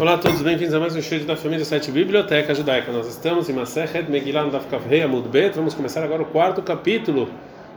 Olá 0.00 0.14
a 0.14 0.18
todos, 0.18 0.40
bem-vindos 0.40 0.72
a 0.72 0.80
mais 0.80 0.96
um 0.96 1.02
show 1.02 1.18
da 1.18 1.36
família 1.36 1.62
site 1.62 1.90
Biblioteca 1.90 2.54
Judaica. 2.54 2.90
Nós 2.90 3.06
estamos 3.06 3.50
em 3.50 3.52
Masechet 3.52 4.10
Megillah 4.10 4.48
Daf 4.48 4.66
Kafrei 4.68 5.02
Amud 5.02 5.28
Bet. 5.28 5.54
Vamos 5.54 5.74
começar 5.74 6.02
agora 6.02 6.22
o 6.22 6.24
quarto 6.24 6.62
capítulo 6.62 7.28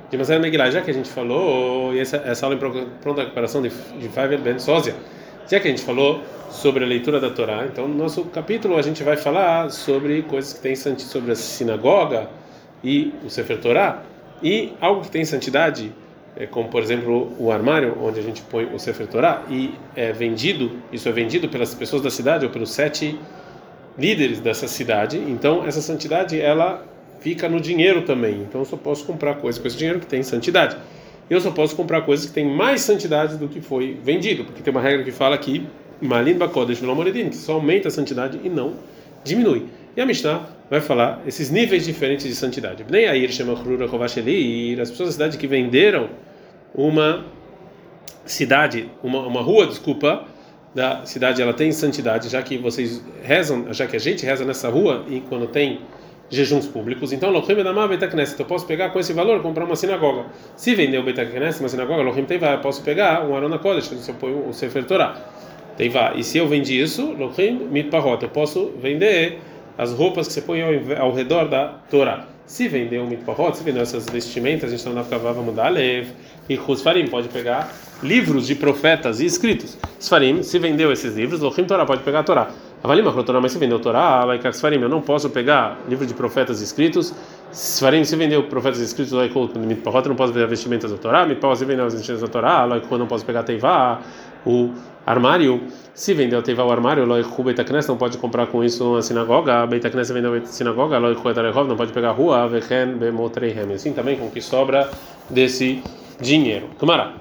de 0.10 0.18
Masechet 0.18 0.42
Megillah. 0.42 0.72
Já 0.72 0.82
que 0.82 0.90
a 0.90 0.94
gente 0.94 1.10
falou, 1.10 1.94
e 1.94 2.00
essa, 2.00 2.16
essa 2.16 2.46
aula 2.46 2.56
em 2.56 2.60
pronta 3.02 3.24
recuperação 3.24 3.62
de, 3.62 3.68
de 4.00 4.08
Faivel 4.08 4.40
Ben 4.40 4.58
Sósia, 4.58 4.96
já 5.50 5.60
que 5.60 5.68
a 5.68 5.70
gente 5.70 5.84
falou 5.84 6.22
sobre 6.50 6.86
a 6.86 6.88
leitura 6.88 7.20
da 7.20 7.30
Torá, 7.30 7.66
então 7.66 7.90
no 7.90 7.96
nosso 7.96 8.24
capítulo 8.24 8.78
a 8.78 8.82
gente 8.82 9.04
vai 9.04 9.18
falar 9.18 9.70
sobre 9.70 10.22
coisas 10.22 10.54
que 10.54 10.62
têm 10.62 10.78
santidade, 10.78 11.12
sobre 11.12 11.34
a 11.34 11.36
sinagoga 11.36 12.30
e 12.82 13.14
o 13.26 13.30
Sefer 13.30 13.60
Torá, 13.60 14.02
e 14.42 14.72
algo 14.80 15.02
que 15.02 15.12
tem 15.12 15.26
santidade 15.26 15.92
é, 16.36 16.46
como 16.46 16.70
por 16.70 16.82
exemplo 16.82 17.32
o 17.38 17.52
armário 17.52 17.98
onde 18.02 18.20
a 18.20 18.24
gente 18.24 18.42
põe 18.42 18.66
o 18.66 18.80
Sefer 18.80 19.08
Torah 19.08 19.44
e 19.50 19.74
é 19.96 20.12
vendido, 20.12 20.72
isso 20.92 21.08
é 21.08 21.12
vendido 21.12 21.48
pelas 21.48 21.74
pessoas 21.74 22.02
da 22.02 22.10
cidade 22.10 22.46
ou 22.46 22.52
pelos 22.52 22.72
sete 22.72 23.18
líderes 23.98 24.40
dessa 24.40 24.68
cidade. 24.68 25.18
Então 25.18 25.66
essa 25.66 25.82
santidade 25.82 26.40
ela 26.40 26.86
fica 27.20 27.48
no 27.48 27.60
dinheiro 27.60 28.02
também. 28.02 28.42
Então 28.42 28.62
eu 28.62 28.66
só 28.66 28.76
posso 28.76 29.06
comprar 29.06 29.36
coisas 29.36 29.62
com 29.62 29.68
esse 29.68 29.78
dinheiro 29.78 30.00
que 30.00 30.08
tem 30.08 30.24
santidade. 30.24 30.76
Eu 31.30 31.40
só 31.40 31.52
posso 31.52 31.76
comprar 31.76 32.02
coisas 32.02 32.26
que 32.26 32.34
têm 32.34 32.46
mais 32.46 32.82
santidade 32.82 33.38
do 33.38 33.48
que 33.48 33.62
foi 33.62 33.98
vendido, 34.04 34.44
porque 34.44 34.62
tem 34.62 34.72
uma 34.72 34.82
regra 34.82 35.04
que 35.04 35.12
fala 35.12 35.38
que 35.38 35.66
Malin 36.02 36.34
Bakodesh 36.34 36.80
Velomoredin, 36.80 37.30
que 37.30 37.38
só 37.38 37.54
aumenta 37.54 37.88
a 37.88 37.92
santidade 37.92 38.40
e 38.44 38.50
não 38.50 38.74
diminui. 39.24 39.66
E 39.96 40.02
a 40.02 40.06
Mishnah 40.06 40.50
vai 40.70 40.82
falar 40.82 41.22
esses 41.26 41.50
níveis 41.50 41.86
diferentes 41.86 42.26
de 42.26 42.36
santidade. 42.36 42.84
Bnei 42.84 43.06
Air 43.06 43.32
chama 43.32 43.54
as 43.54 44.90
pessoas 44.90 45.10
da 45.10 45.14
cidade 45.14 45.38
que 45.38 45.48
venderam 45.48 46.10
uma 46.74 47.26
cidade, 48.26 48.90
uma, 49.04 49.20
uma 49.20 49.42
rua, 49.42 49.68
desculpa, 49.68 50.26
da 50.74 51.06
cidade, 51.06 51.42
ela 51.42 51.54
tem 51.54 51.72
santidade, 51.72 52.30
já 52.30 52.42
que 52.42 52.58
vocês 52.58 53.04
rezam, 53.24 53.72
já 53.72 53.86
que 53.86 53.96
a 53.96 54.00
gente 54.00 54.26
reza 54.26 54.44
nessa 54.44 54.70
rua 54.70 55.06
e 55.08 55.22
quando 55.22 55.48
tem 55.48 55.82
jejuns 56.30 56.66
públicos, 56.66 57.14
então 57.14 57.30
Lohim 57.30 57.60
Edamah 57.60 57.88
Betakneset, 57.88 58.40
eu 58.40 58.46
posso 58.46 58.66
pegar 58.66 58.90
com 58.90 59.00
esse 59.00 59.14
valor 59.14 59.40
comprar 59.42 59.66
uma 59.66 59.76
sinagoga. 59.76 60.26
Se 60.56 60.74
vender 60.74 60.98
o 60.98 61.04
Betakneset, 61.04 61.60
uma 61.60 61.70
sinagoga, 61.70 62.02
Lohim 62.02 62.26
Teiva, 62.26 62.48
eu 62.48 62.60
posso 62.60 62.82
pegar 62.82 63.24
um 63.24 63.36
Arona 63.36 63.60
Kodesh, 63.60 63.86
se 63.86 64.10
eu 64.10 64.16
ponho 64.16 64.48
o 64.48 64.54
Sefer 64.54 64.84
Torah. 64.86 65.16
Teiva. 65.78 66.14
E 66.16 66.24
se 66.24 66.38
eu 66.38 66.48
vendi 66.48 66.80
isso, 66.80 67.14
Lohim 67.14 67.68
Mitpahot, 67.72 68.24
eu 68.24 68.30
posso 68.30 68.72
vender 68.80 69.40
as 69.78 69.92
roupas 69.92 70.28
que 70.28 70.34
você 70.34 70.42
põe 70.42 70.62
ao, 70.62 71.04
ao 71.04 71.14
redor 71.14 71.48
da 71.48 71.68
Torá. 71.90 72.28
Se 72.46 72.68
vender 72.68 73.00
um 73.00 73.08
mitpahot, 73.08 73.58
se 73.58 73.64
vender 73.64 73.82
essas 73.82 74.06
vestimentas, 74.08 74.72
a 74.72 74.76
gente 74.76 74.86
não 74.86 74.96
dá 74.96 75.04
para 75.04 75.34
mudar 75.34 75.70
lev 75.70 76.10
e 76.50 76.58
Farim 76.58 77.08
pode 77.08 77.30
pegar 77.30 77.72
livros 78.02 78.48
de 78.48 78.56
profetas 78.56 79.22
e 79.22 79.26
escritos. 79.26 79.78
Sfarim, 80.00 80.44
se 80.44 80.60
vendeu 80.60 80.92
esses 80.92 81.16
livros, 81.16 81.40
Lohim 81.40 81.64
Torá 81.64 81.86
pode 81.86 82.04
pegar 82.04 82.20
a 82.20 82.24
Torá. 82.24 82.52
Avalim 82.84 83.02
Torá, 83.24 83.40
mas 83.40 83.54
se 83.54 83.58
vendeu 83.58 83.80
Torá, 83.80 84.26
vai 84.26 84.40
Sfarim, 84.52 84.82
eu 84.82 84.90
não 84.90 85.02
posso 85.02 85.30
pegar 85.30 85.80
livro 85.88 86.06
de 86.06 86.14
profetas 86.14 86.60
escritos. 86.60 87.14
Sfarim, 87.54 88.04
se 88.04 88.16
vendeu 88.18 88.44
profetas 88.44 88.82
escritos, 88.82 89.14
Mitpahot, 89.56 90.10
não 90.10 90.16
posso 90.16 90.34
pegar 90.34 90.48
vestimentas 90.48 90.92
da 90.92 90.98
Torá. 90.98 91.26
Mitpahot, 91.26 91.58
se 91.58 91.64
vendeu 91.64 91.86
as 91.86 91.94
vestimentas 91.94 92.22
da 92.22 92.28
Torá, 92.28 92.68
não 92.68 93.08
posso 93.08 93.26
pegar 93.26 93.44
Teivá, 93.44 94.02
o 94.46 94.72
armário. 95.06 95.62
Se 95.94 96.14
vendeu 96.14 96.42
Teivá 96.42 96.66
o 96.66 96.72
armário, 96.72 97.06
Betaknes, 97.46 97.88
não 97.88 97.96
pode 97.96 98.18
comprar 98.18 98.48
com 98.48 98.62
isso 98.62 98.84
uma 98.84 99.02
sinagoga. 99.02 99.66
Betaknes 99.66 100.12
vendeu 100.12 100.34
a 100.34 100.46
sinagoga, 100.46 101.00
não 101.00 101.78
pode 101.78 101.94
pegar 101.94 102.10
a 102.10 102.12
rua. 102.12 102.50
Vechen 102.50 102.96
Bemotreihem. 102.96 103.72
Assim 103.74 103.94
também 103.94 104.18
com 104.18 104.26
o 104.26 104.32
que 104.32 104.42
sobra 104.42 104.90
desse 105.30 105.82
dinheiro. 106.20 106.70
Gumará. 106.80 107.14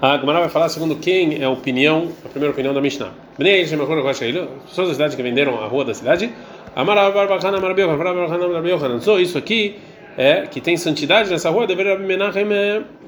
A 0.00 0.16
Gumará 0.16 0.40
vai 0.40 0.48
falar 0.48 0.68
segundo 0.68 0.96
quem 0.96 1.42
é 1.42 1.44
a 1.44 1.50
opinião, 1.50 2.12
a 2.24 2.28
primeira 2.28 2.52
opinião 2.52 2.72
da 2.72 2.80
Mishnah. 2.80 3.10
Bnei 3.36 3.62
pessoas 3.62 4.88
da 4.88 4.94
cidade 4.94 5.16
que 5.16 5.22
venderam 5.22 5.62
a 5.62 5.66
rua 5.66 5.84
da 5.84 5.94
cidade. 5.94 6.32
Amara 6.76 7.10
Barbachana 7.10 7.60
Marabiohan, 7.60 7.96
Barbachana 7.96 8.46
Marabiohan. 8.46 9.00
Só 9.00 9.18
isso 9.18 9.36
aqui 9.36 9.76
é 10.16 10.46
que 10.46 10.60
tem 10.60 10.76
santidade 10.76 11.30
nessa 11.30 11.50
rua, 11.50 11.66
deveria 11.66 11.94
Rabi 11.94 12.04
Menachem 12.04 12.46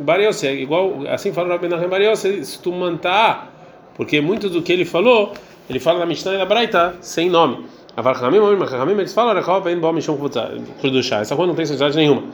Bariose. 0.01 0.49
É 0.49 0.55
igual, 0.55 1.05
assim 1.09 1.33
fala 1.33 1.51
Rabi 1.51 1.69
Menachem 1.69 2.45
se 2.45 2.59
tu 2.61 2.73
mantar, 2.73 3.53
porque 3.95 4.21
muito 4.21 4.49
do 4.49 4.63
que 4.63 4.73
ele 4.73 4.85
falou, 4.85 5.33
ele 5.69 5.79
fala 5.79 6.01
na 6.01 6.07
Mishnah 6.07 6.35
e 6.35 6.39
na 6.39 6.45
Braita, 6.45 6.97
sem 7.01 7.31
nome. 7.31 7.67
Avar 7.97 8.17
Chamim, 8.17 8.39
eles 8.99 9.13
falam, 9.13 9.37
essa 9.37 11.35
rua 11.35 11.47
não 11.47 11.55
tem 11.55 11.67
santidade 11.67 11.97
nenhuma. 11.97 12.25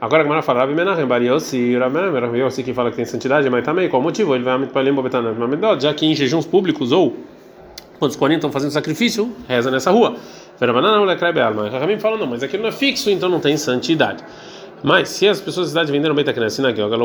Agora 0.00 0.22
a 0.22 0.24
Gemara 0.24 0.40
fala, 0.40 0.60
Rabi 0.60 0.74
Menachem 0.74 1.06
Bar 1.06 1.22
Yossi, 1.22 1.76
Rabi 1.76 2.10
Menachem 2.10 2.64
que 2.64 2.72
fala 2.72 2.90
que 2.90 2.96
tem 2.96 3.04
santidade, 3.04 3.50
mas 3.50 3.62
também, 3.62 3.86
qual 3.88 4.00
motivo? 4.00 4.34
Ele 4.34 4.42
vai 4.42 4.64
para 4.66 4.80
Limbo 4.80 5.02
Betana, 5.02 5.34
já 5.78 5.92
que 5.92 6.06
em 6.06 6.14
jejuns 6.14 6.46
públicos 6.46 6.90
ou 6.90 7.16
quando 7.98 8.12
os 8.12 8.16
Kohanim 8.16 8.36
estão 8.36 8.50
fazendo 8.50 8.70
sacrifício, 8.70 9.30
reza 9.46 9.70
nessa 9.70 9.90
rua. 9.90 10.16
Verabanana, 10.58 11.04
Lecrebe 11.04 11.38
Alma. 11.40 11.68
Rahamim 11.68 11.98
fala, 11.98 12.16
não, 12.16 12.26
mas 12.26 12.42
aquilo 12.42 12.62
não 12.62 12.70
é 12.70 12.72
fixo, 12.72 13.10
então 13.10 13.28
não 13.28 13.40
tem 13.40 13.58
santidade. 13.58 14.24
Mas 14.82 15.10
se 15.10 15.28
as 15.28 15.38
pessoas 15.38 15.66
da 15.66 15.70
cidade 15.82 15.92
venderam 15.92 16.16
aqui 16.18 16.40
na 16.40 16.48
sinagoga, 16.48 16.96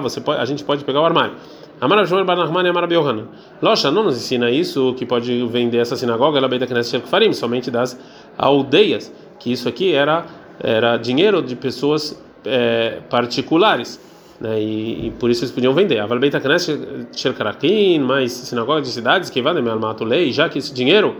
você 0.00 0.20
pode, 0.20 0.40
a 0.40 0.44
gente 0.44 0.62
pode 0.62 0.84
pegar 0.84 1.00
o 1.00 1.04
armário. 1.04 1.32
Amar 1.80 1.98
Abshomar 1.98 2.24
Barnachman 2.24 2.64
e 2.64 2.68
Amar 2.68 2.84
Abiohanan. 2.84 3.24
Locha 3.60 3.90
não 3.90 4.04
nos 4.04 4.16
ensina 4.16 4.48
isso, 4.48 4.94
que 4.94 5.04
pode 5.04 5.44
vender 5.48 5.78
essa 5.78 5.96
sinagoga, 5.96 6.38
ela 6.38 6.46
bem 6.46 6.60
daqui 6.60 6.72
nessa 6.72 7.00
farim, 7.00 7.32
somente 7.32 7.68
das 7.68 7.98
aldeias, 8.36 9.12
que 9.40 9.50
isso 9.50 9.68
aqui 9.68 9.92
era 9.92 10.24
era 10.60 10.96
dinheiro 10.96 11.40
de 11.40 11.54
pessoas 11.54 12.20
é, 12.48 13.00
particulares, 13.08 14.00
né? 14.40 14.60
E, 14.60 15.06
e, 15.06 15.10
por 15.18 15.30
isso 15.30 15.44
eles 15.44 15.52
podiam 15.52 15.74
vender. 15.74 15.98
Aval 15.98 16.18
Beit 16.18 16.36
HaKnesset 16.36 17.08
Shelkarakin, 17.12 17.98
mais 18.00 18.32
sinagogas 18.32 18.86
de 18.86 18.92
cidades 18.92 19.30
que 19.30 19.42
valem 19.42 19.66
Almato 19.68 20.04
Lei, 20.04 20.32
já 20.32 20.48
que 20.48 20.58
esse 20.58 20.72
dinheiro, 20.72 21.16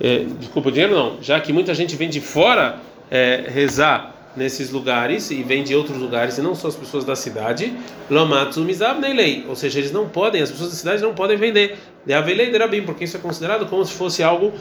é, 0.00 0.24
desculpa, 0.38 0.68
o 0.68 0.72
dinheiro 0.72 0.94
não, 0.94 1.16
já 1.20 1.40
que 1.40 1.52
muita 1.52 1.74
gente 1.74 1.96
vem 1.96 2.08
de 2.08 2.20
fora 2.20 2.76
é, 3.10 3.44
rezar 3.48 4.14
nesses 4.36 4.70
lugares 4.70 5.30
e 5.30 5.42
vem 5.42 5.62
de 5.62 5.74
outros 5.74 5.98
lugares 5.98 6.38
e 6.38 6.42
não 6.42 6.54
só 6.54 6.68
as 6.68 6.76
pessoas 6.76 7.04
da 7.04 7.14
cidade, 7.14 7.74
Lomatsu 8.10 8.64
lei, 8.64 9.44
ou 9.46 9.54
seja, 9.54 9.78
eles 9.78 9.92
não 9.92 10.08
podem, 10.08 10.40
as 10.40 10.50
pessoas 10.50 10.70
da 10.70 10.76
cidade 10.76 11.02
não 11.02 11.14
podem 11.14 11.36
vender. 11.36 11.78
De 12.06 12.80
porque 12.82 13.04
isso 13.04 13.16
é 13.16 13.20
considerado 13.20 13.66
como 13.66 13.84
se 13.84 13.92
fosse 13.92 14.22
algo 14.22 14.52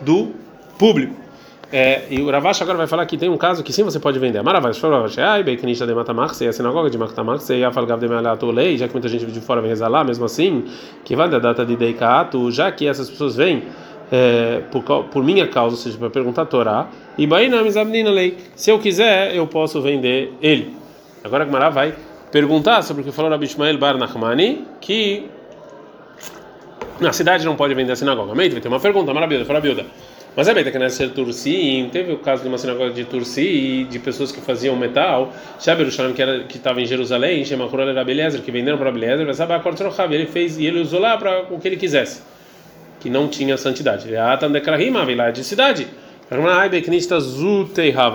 do 0.00 0.32
público. 0.78 1.29
É, 1.72 2.02
e 2.10 2.20
o 2.20 2.28
Ravash 2.28 2.62
agora 2.62 2.76
vai 2.76 2.88
falar 2.88 3.06
que 3.06 3.16
tem 3.16 3.28
um 3.28 3.36
caso 3.36 3.62
que 3.62 3.72
sim 3.72 3.84
você 3.84 4.00
pode 4.00 4.18
vender. 4.18 4.42
Maravash 4.42 4.78
falou, 4.78 5.06
ai, 5.18 5.42
Beiknisha 5.44 5.86
de 5.86 5.94
Matamax, 5.94 6.40
e 6.40 6.48
a 6.48 6.52
sinagoga 6.52 6.90
de 6.90 6.98
Matamax, 6.98 7.48
e 7.50 7.62
a 7.62 7.70
Falgav 7.70 8.00
de 8.00 8.08
Mealato 8.08 8.50
Lei, 8.50 8.76
já 8.76 8.88
que 8.88 8.94
muita 8.94 9.08
gente 9.08 9.24
de 9.26 9.40
fora 9.40 9.60
vem 9.60 9.70
rezar 9.70 9.88
lá, 9.88 10.02
mesmo 10.02 10.24
assim, 10.24 10.64
que 11.04 11.14
vai 11.14 11.28
da 11.28 11.38
data 11.38 11.64
de 11.64 11.76
Deikato, 11.76 12.50
já 12.50 12.72
que 12.72 12.88
essas 12.88 13.08
pessoas 13.08 13.36
vêm 13.36 13.62
é, 14.10 14.62
por, 14.72 14.82
por, 15.04 15.22
minha 15.22 15.46
causa, 15.46 15.76
ou 15.76 15.80
seja, 15.80 15.96
para 15.96 16.10
perguntar 16.10 16.42
a 16.42 16.46
Torá, 16.46 16.88
e 17.16 17.24
Lei, 17.26 18.36
se 18.56 18.70
eu 18.70 18.78
quiser, 18.80 19.36
eu 19.36 19.46
posso 19.46 19.80
vender 19.80 20.32
ele. 20.42 20.74
Agora 21.22 21.44
a 21.44 21.46
Gemara 21.46 21.70
vai 21.70 21.94
perguntar 22.32 22.82
sobre 22.82 23.02
o 23.02 23.04
que 23.04 23.12
falou 23.12 23.30
Rabi 23.30 23.44
Ishmael 23.44 23.78
Bar 23.78 23.96
Nachmani, 23.96 24.64
que 24.80 25.28
na 26.98 27.12
cidade 27.12 27.44
não 27.44 27.54
pode 27.54 27.74
vender 27.74 27.92
a 27.92 27.96
sinagoga. 27.96 28.34
Meio 28.34 28.60
ter 28.60 28.68
uma 28.68 28.80
pergunta, 28.80 29.14
maravilhosa, 29.14 29.46
fala 29.46 29.60
Bilda. 29.60 29.86
Mas 30.36 30.46
é 30.46 30.54
bem 30.54 30.62
que 30.62 30.78
nessa 30.78 31.08
Tursi, 31.08 31.88
teve 31.90 32.12
o 32.12 32.18
caso 32.18 32.42
de 32.42 32.48
uma 32.48 32.56
sinagoga 32.56 32.90
de 32.90 33.04
Tursi 33.04 33.84
de 33.90 33.98
pessoas 33.98 34.30
que 34.30 34.40
faziam 34.40 34.76
metal, 34.76 35.32
Shaberushalam 35.58 36.12
que 36.12 36.22
era 36.22 36.44
que 36.44 36.56
estava 36.56 36.80
em 36.80 36.86
Jerusalém, 36.86 37.44
Shemakura 37.44 37.90
era 37.90 38.04
Beliezer, 38.04 38.40
que 38.40 38.52
venderam 38.52 38.78
para 38.78 38.92
Beliezer, 38.92 39.26
mas 39.26 39.40
ele 40.14 40.26
fez 40.26 40.56
e 40.56 40.64
ele 40.66 40.80
usou 40.80 41.00
lá 41.00 41.18
para 41.18 41.46
o 41.50 41.58
que 41.58 41.66
ele 41.66 41.76
quisesse, 41.76 42.22
que 43.00 43.10
não 43.10 43.26
tinha 43.26 43.56
santidade. 43.56 44.06
Ele 44.06 44.16
lá 45.16 45.30
de 45.32 45.42
cidade. 45.42 45.88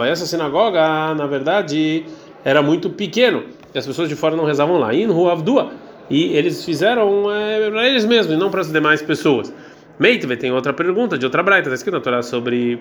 Essa 0.08 0.26
sinagoga, 0.26 1.14
na 1.14 1.28
verdade, 1.28 2.06
era 2.46 2.62
muito 2.62 2.90
pequeno 2.90 3.44
e 3.74 3.78
as 3.78 3.86
pessoas 3.86 4.08
de 4.08 4.16
fora 4.16 4.38
não 4.38 4.46
rezavam 4.46 4.78
lá. 4.78 4.94
E 4.94 6.38
eles 6.38 6.64
fizeram 6.64 7.30
é, 7.30 7.70
para 7.70 7.90
eles 7.90 8.06
mesmos 8.06 8.34
e 8.34 8.40
não 8.40 8.50
para 8.50 8.62
as 8.62 8.72
demais 8.72 9.02
pessoas. 9.02 9.52
Meitve 9.98 10.36
tem 10.36 10.52
outra 10.52 10.74
pergunta 10.74 11.18
de 11.18 11.26
outra 11.26 11.42
braita, 11.42 11.70
está 11.70 11.76
escrito 11.76 11.96
na 11.96 12.02
Torá 12.02 12.22
sobre 12.22 12.80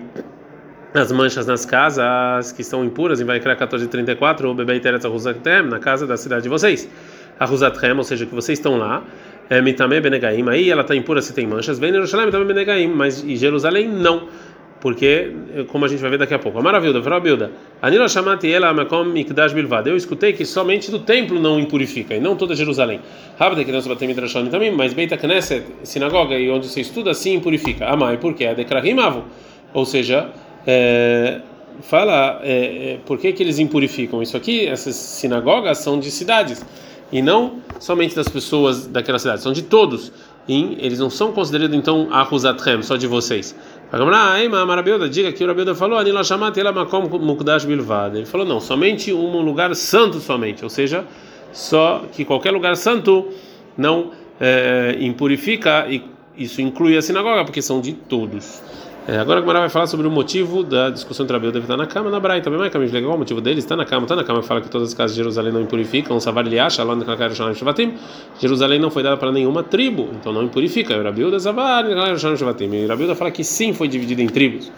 as 0.93 1.11
manchas 1.11 1.45
nas 1.45 1.65
casas 1.65 2.51
que 2.51 2.61
estão 2.61 2.83
impuras, 2.83 3.21
em 3.21 3.25
Vaikra 3.25 3.55
14:34, 3.55 4.45
o 4.49 4.53
bebê 4.53 4.79
Teretz 4.79 5.05
Ahuzatem, 5.05 5.63
na 5.63 5.79
casa 5.79 6.05
da 6.05 6.17
cidade 6.17 6.43
de 6.43 6.49
vocês. 6.49 6.89
Ahuzatem, 7.39 7.93
ou 7.93 8.03
seja, 8.03 8.25
que 8.25 8.35
vocês 8.35 8.59
estão 8.59 8.77
lá. 8.77 9.01
É 9.49 9.61
Mitame 9.61 10.01
Benegaim, 10.01 10.49
aí 10.49 10.69
ela 10.69 10.81
está 10.81 10.95
impura 10.95 11.21
se 11.21 11.31
tem 11.33 11.45
manchas. 11.45 11.77
Vem 11.77 11.91
Jerusalém, 11.93 12.25
Mitame 12.25 12.45
Benegaim, 12.45 12.87
mas 12.87 13.23
em 13.23 13.35
Jerusalém 13.35 13.87
não 13.87 14.27
porque, 14.85 15.31
como 15.69 15.83
a 15.83 15.87
gente 15.87 15.99
vai 15.99 16.11
ver 16.11 16.19
daqui 16.19 16.35
a 16.35 16.37
pouco. 16.37 16.61
Maravilha, 16.61 17.01
a 17.03 17.19
bilda. 17.19 17.51
Anila 17.81 18.07
chamati 18.07 18.51
ela 18.51 18.71
makom 18.71 19.05
mikdash 19.05 19.51
bilvad. 19.51 19.89
Eu 19.89 19.97
escutei 19.97 20.31
que 20.31 20.45
somente 20.45 20.91
do 20.91 20.99
templo 20.99 21.39
não 21.39 21.59
impurifica, 21.59 22.13
e 22.13 22.19
não 22.19 22.35
toda 22.35 22.55
Jerusalém. 22.55 22.99
Rábida 23.35 23.63
criança 23.63 23.89
bater 23.89 24.07
midrashon 24.07 24.45
também, 24.45 24.69
mas 24.69 24.93
beita 24.93 25.17
knesset, 25.17 25.65
sinagoga, 25.81 26.37
e 26.37 26.51
onde 26.51 26.67
você 26.67 26.81
estuda, 26.81 27.15
sim 27.15 27.33
impurifica. 27.33 27.87
Amai, 27.87 28.19
por 28.19 28.35
quê? 28.35 28.53
Dekrahimavo. 28.53 29.25
Ou 29.73 29.87
seja, 29.87 30.29
é, 30.67 31.41
fala 31.81 32.41
é, 32.43 32.53
é, 32.93 32.99
por 33.07 33.17
que, 33.17 33.33
que 33.33 33.41
eles 33.41 33.57
impurificam. 33.57 34.21
Isso 34.21 34.37
aqui, 34.37 34.67
essas 34.67 34.95
sinagogas 34.95 35.79
são 35.79 35.99
de 35.99 36.11
cidades, 36.11 36.63
e 37.11 37.23
não 37.23 37.55
somente 37.79 38.15
das 38.15 38.27
pessoas 38.27 38.85
daquela 38.85 39.17
cidade, 39.17 39.41
são 39.41 39.51
de 39.51 39.63
todos. 39.63 40.11
eles 40.47 40.99
não 40.99 41.09
são 41.09 41.31
considerados 41.31 41.75
então 41.75 42.07
Ahuzatrem, 42.11 42.83
só 42.83 42.95
de 42.97 43.07
vocês. 43.07 43.55
Diga 45.09 45.31
que 45.31 45.43
o 45.43 45.47
Rabiuda 45.47 45.75
falou, 45.75 46.01
ele 46.01 46.11
falou, 48.25 48.45
não, 48.45 48.59
somente 48.59 49.13
um 49.13 49.41
lugar 49.41 49.73
santo 49.75 50.19
somente, 50.19 50.63
ou 50.63 50.69
seja, 50.69 51.05
só 51.53 52.03
que 52.11 52.25
qualquer 52.25 52.51
lugar 52.51 52.75
santo 52.75 53.29
não 53.77 54.11
é, 54.39 54.97
impurifica, 54.99 55.87
e 55.89 56.03
isso 56.37 56.61
inclui 56.61 56.97
a 56.97 57.01
sinagoga, 57.01 57.45
porque 57.45 57.61
são 57.61 57.79
de 57.79 57.93
todos. 57.93 58.61
É, 59.07 59.19
agora 59.19 59.37
a 59.37 59.41
Gemara 59.41 59.59
vai 59.59 59.69
falar 59.69 59.85
sobre 59.85 60.07
o 60.07 60.09
motivo 60.09 60.63
da 60.63 60.89
discussão 60.89 61.25
entre 61.25 61.35
Rabiuda 61.35 61.53
deve 61.53 61.65
estar 61.65 61.77
na 61.77 61.85
cama 61.85 62.09
na 62.09 62.19
Braita. 62.19 62.49
Também, 62.49 62.71
mas 62.73 62.91
legal, 62.91 63.13
o 63.13 63.17
motivo 63.19 63.39
deles 63.39 63.63
está 63.63 63.75
na 63.75 63.85
cama, 63.85 64.05
está 64.05 64.15
na 64.15 64.23
cama, 64.23 64.41
fala 64.41 64.61
que 64.61 64.69
todas 64.69 64.87
as 64.87 64.93
casas 64.95 65.15
de 65.15 65.21
Jerusalém 65.21 65.53
não 65.53 65.61
impurificam, 65.61 66.19
Savar 66.19 66.47
ele 66.47 66.57
acha, 66.57 66.83
lá 66.83 66.95
no 66.95 67.05
Jerusalém 68.39 68.79
não 68.79 68.89
foi 68.89 69.03
dada 69.03 69.15
para 69.15 69.31
nenhuma 69.31 69.61
tribo, 69.61 70.09
então 70.19 70.33
não 70.33 70.41
impurifica. 70.41 70.99
Rabiuda 70.99 71.37
Zavar, 71.37 71.85
e 71.87 72.85
Rabiuda 72.87 73.13
fala 73.13 73.29
que 73.29 73.43
sim 73.43 73.73
foi 73.73 73.87
dividido 73.87 74.23
em 74.23 74.27
tribos. 74.27 74.71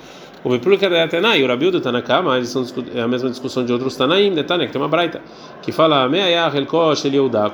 O 0.43 0.49
República 0.49 0.89
da 0.89 1.05
Atena 1.05 1.37
e 1.37 1.43
o 1.45 1.77
está 1.77 1.91
na 1.93 2.01
cama, 2.01 2.35
eles 2.35 2.49
são 2.49 2.65
é 2.93 3.01
a 3.01 3.07
mesma 3.07 3.29
discussão 3.29 3.63
de 3.63 3.71
outros 3.71 3.95
Tanaim, 3.95 4.31
Netanya, 4.31 4.65
que 4.67 4.73
tem 4.73 4.81
uma 4.81 4.89
Braita, 4.89 5.21
que 5.61 5.71
fala, 5.71 6.09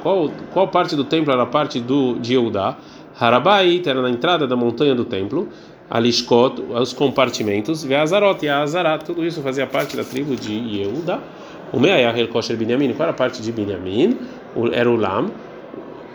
qual, 0.02 0.32
qual 0.52 0.68
parte 0.70 0.96
do 0.96 1.04
templo 1.04 1.32
era 1.32 1.44
a 1.44 1.46
parte 1.46 1.80
do, 1.80 2.16
de 2.16 2.34
Yehudá? 2.34 2.78
Harabai 3.20 3.82
era 3.86 4.02
na 4.02 4.10
entrada 4.10 4.48
da 4.48 4.56
montanha 4.56 4.96
do 4.96 5.06
templo. 5.06 5.48
Alishkot, 5.94 6.60
os 6.60 6.92
compartimentos, 6.92 7.84
Veazarot 7.84 8.44
e 8.44 8.50
Azarat, 8.50 9.06
tudo 9.06 9.24
isso 9.24 9.44
fazia 9.44 9.68
parte 9.68 9.96
da 9.96 10.04
tribo 10.04 10.36
de 10.36 10.52
Yehuda. 10.52 11.20
O 11.72 11.80
Meayah 11.80 12.18
El 12.18 12.30
Kosher 12.30 12.58
Binyamin, 12.58 12.94
qual 12.94 13.04
era 13.04 13.12
a 13.12 13.14
parte 13.14 13.44
de 13.44 13.52
Binyamin? 13.52 14.18
Era 14.72 14.90
o 14.90 14.96
Lam, 14.96 15.30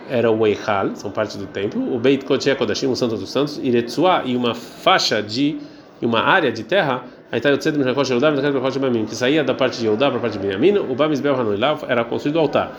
era 0.09 0.29
o 0.29 0.45
Eichal, 0.45 0.95
são 0.95 1.11
parte 1.11 1.37
do 1.37 1.45
templo. 1.45 1.95
O 1.95 1.97
Beit 1.97 2.25
Kodesh 2.25 2.57
Kodashim, 2.57 2.87
o 2.87 2.95
Santo 2.95 3.15
dos 3.15 3.29
Santos, 3.29 3.57
Iretzua 3.57 4.23
e 4.25 4.35
uma 4.35 4.53
faixa 4.53 5.23
de, 5.23 5.57
uma 6.01 6.19
área 6.19 6.51
de 6.51 6.65
terra. 6.65 7.05
Aí 7.31 7.37
está 7.37 7.49
o 7.49 7.57
Tzedem 7.57 7.93
Kosher 7.93 8.17
Yehuda, 8.17 9.05
que 9.07 9.15
saía 9.15 9.45
da 9.45 9.53
parte 9.53 9.77
de 9.77 9.85
Yehuda 9.85 10.07
para 10.09 10.17
a 10.17 10.21
parte 10.21 10.37
de 10.37 10.45
Binyamin. 10.45 10.79
O 10.79 10.93
Bamisbel 10.93 11.35
Hanoilav 11.35 11.85
era 11.87 12.03
construído 12.03 12.35
o 12.35 12.39
altar. 12.39 12.73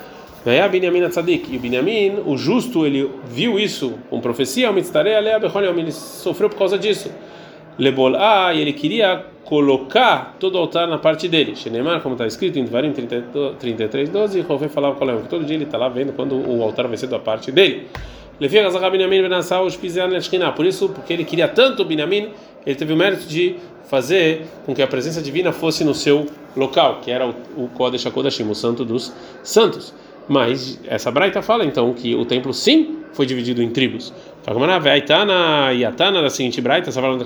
Veia 0.45 0.69
Binyamin 0.69 1.09
Tzadik. 1.09 1.53
E 1.53 1.57
o 1.57 1.61
Binyamin, 1.61 2.23
o 2.25 2.37
justo, 2.37 2.87
ele 2.87 3.11
viu 3.27 3.59
isso 3.59 3.95
com 4.09 4.21
profecia, 4.21 4.71
o 4.71 4.75
Mitzdarei 4.75 5.15
Alea 5.15 5.39
Becholiom, 5.39 5.79
ele 5.79 5.93
sofreu 5.93 6.49
por 6.49 6.59
causa 6.59 6.79
disso. 6.79 7.11
Lebol 7.79 8.15
Ah, 8.17 8.53
e 8.55 8.61
ele 8.61 8.73
queria 8.73 9.25
colocar 9.45 10.37
todo 10.39 10.55
o 10.55 10.59
altar 10.59 10.87
na 10.87 10.99
parte 10.99 11.29
dele. 11.29 11.57
Shenemar, 11.57 12.01
como 12.01 12.15
está 12.15 12.27
escrito 12.27 12.59
em 12.59 12.65
Dvarim 12.65 12.93
33, 12.93 14.09
12, 14.09 14.39
e 14.39 14.43
Rofé 14.43 14.69
falava 14.69 14.95
com 14.95 15.23
que 15.23 15.29
todo 15.29 15.45
dia 15.45 15.57
ele 15.57 15.65
está 15.65 15.77
lá 15.77 15.89
vendo 15.89 16.13
quando 16.13 16.35
o 16.37 16.63
altar 16.63 16.87
vai 16.87 16.97
ser 16.97 17.07
da 17.07 17.19
parte 17.19 17.51
dele. 17.51 17.89
Levia 18.39 18.63
Gazaka 18.63 18.89
Binyamin 18.89 19.23
Benassau, 19.23 19.69
Shpizean 19.69 20.09
Por 20.57 20.65
isso, 20.65 20.89
porque 20.89 21.13
ele 21.13 21.25
queria 21.25 21.49
tanto 21.49 21.83
o 21.83 21.85
Binyamin, 21.85 22.31
ele 22.65 22.77
teve 22.77 22.93
o 22.93 22.97
mérito 22.97 23.27
de 23.27 23.57
fazer 23.85 24.47
com 24.65 24.75
que 24.75 24.81
a 24.81 24.87
presença 24.87 25.21
divina 25.21 25.53
fosse 25.53 25.85
no 25.85 25.95
seu 25.95 26.27
local, 26.57 27.01
que 27.03 27.11
era 27.11 27.27
o, 27.27 27.35
o 27.57 27.69
Kodesh 27.69 28.07
HaKodashim, 28.07 28.49
o 28.49 28.55
santo 28.55 28.85
dos 28.85 29.13
santos. 29.43 29.93
Mas 30.29 30.81
essa 30.87 31.11
Braita 31.11 31.43
fala 31.43 31.65
então 31.65 31.93
que 31.93 32.15
o 32.15 32.25
templo 32.25 32.55
sim 32.55 32.99
foi 33.13 33.27
dividido 33.27 33.63
em 33.63 33.71
tribos. 33.71 34.13
Aitana 34.91 35.73
e 35.73 35.85
Atana 35.85 36.23
da 36.23 36.31
seguinte 36.31 36.61
Braita, 36.61 36.89
essa 36.89 37.01
falando 37.01 37.19
de 37.19 37.25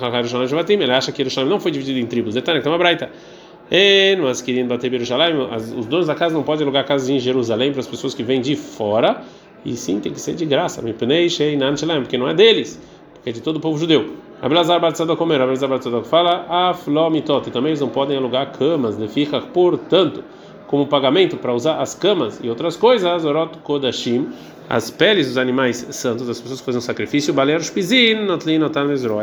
ele 0.83 0.93
acha 0.93 1.13
que 1.13 1.23
Jerusalém 1.23 1.51
não 1.51 1.61
foi 1.61 1.71
dividido 1.71 1.99
em 1.99 2.07
tribos. 2.07 2.35
Detalhe, 2.35 2.59
então 2.59 2.73
uma 2.73 2.79
Braita. 2.79 3.11
Mas 4.23 4.43
querendo 4.43 4.69
bater 4.69 4.91
Jerusalém, 4.91 5.35
os 5.77 5.87
donos 5.87 6.07
da 6.07 6.15
casa 6.15 6.35
não 6.35 6.43
podem 6.43 6.65
alugar 6.65 6.85
casas 6.87 7.09
em 7.09 7.19
Jerusalém 7.19 7.73
para 7.73 7.81
as 7.81 7.87
pessoas 7.87 8.15
que 8.15 8.23
vêm 8.23 8.41
de 8.41 8.57
fora, 8.57 9.23
e 9.65 9.77
sim 9.77 10.01
tem 10.01 10.13
que 10.13 10.21
ser 10.21 10.35
de 10.35 10.45
graça, 10.45 10.83
porque 12.03 12.19
não 12.19 12.29
é 12.29 12.35
deles, 12.35 12.81
porque 13.15 13.31
é 13.31 13.33
de 13.33 13.41
todo 13.41 13.57
o 13.57 13.61
povo 13.61 13.79
judeu. 13.79 14.17
Abelazar 14.43 14.81
Batzadok 14.81 15.19
comer, 15.19 15.41
Abelazar 15.41 15.69
Batzadok 15.69 16.07
fala, 16.07 16.45
Aflomitot, 16.49 17.51
também 17.51 17.71
eles 17.71 17.81
não 17.81 17.89
podem 17.89 18.17
alugar 18.17 18.53
camas, 18.53 18.97
de 18.97 19.09
fica, 19.09 19.41
portanto 19.41 20.23
como 20.75 20.89
pagamento 20.89 21.37
para 21.37 21.55
usar 21.55 21.81
as 21.81 21.95
camas 21.95 22.41
e 22.43 22.49
outras 22.49 22.77
coisas, 22.77 23.25
Orot 23.25 23.59
Kodashim, 23.59 24.33
as 24.69 24.91
peles 24.91 25.29
dos 25.29 25.39
animais 25.39 25.87
santos, 25.91 26.27
das 26.27 26.41
pessoas 26.41 26.59
que 26.59 26.67
faziam 26.67 26.81
sacrifício, 26.81 27.33
Baleros 27.33 27.73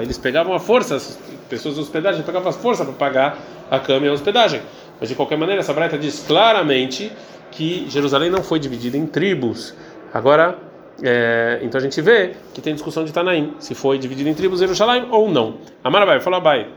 Eles 0.01 0.17
pegavam 0.17 0.53
a 0.53 0.59
força, 0.61 0.95
as 0.95 1.19
pessoas 1.49 1.75
da 1.75 1.81
hospedagem 1.81 2.23
pegavam 2.23 2.47
a 2.47 2.53
força 2.53 2.85
para 2.85 2.93
pagar 2.93 3.37
a 3.69 3.77
cama 3.79 4.05
e 4.05 4.09
a 4.09 4.13
hospedagem. 4.13 4.61
Mas 4.97 5.09
de 5.09 5.15
qualquer 5.15 5.37
maneira, 5.37 5.59
essa 5.59 5.73
braita 5.73 5.97
diz 5.97 6.23
claramente 6.25 7.11
que 7.51 7.85
Jerusalém 7.89 8.29
não 8.29 8.41
foi 8.41 8.57
dividida 8.57 8.95
em 8.95 9.05
tribos. 9.05 9.75
Agora, 10.13 10.57
é, 11.03 11.59
então 11.63 11.77
a 11.77 11.81
gente 11.81 11.99
vê 12.01 12.31
que 12.53 12.61
tem 12.61 12.73
discussão 12.73 13.03
de 13.03 13.11
Tanaim, 13.11 13.55
se 13.59 13.75
foi 13.75 13.97
dividido 13.97 14.29
em 14.29 14.33
tribos 14.33 14.61
Jerusalém 14.61 15.05
ou 15.11 15.29
não. 15.29 15.57
Amarabai, 15.83 16.21
fala 16.21 16.37
Abai. 16.37 16.69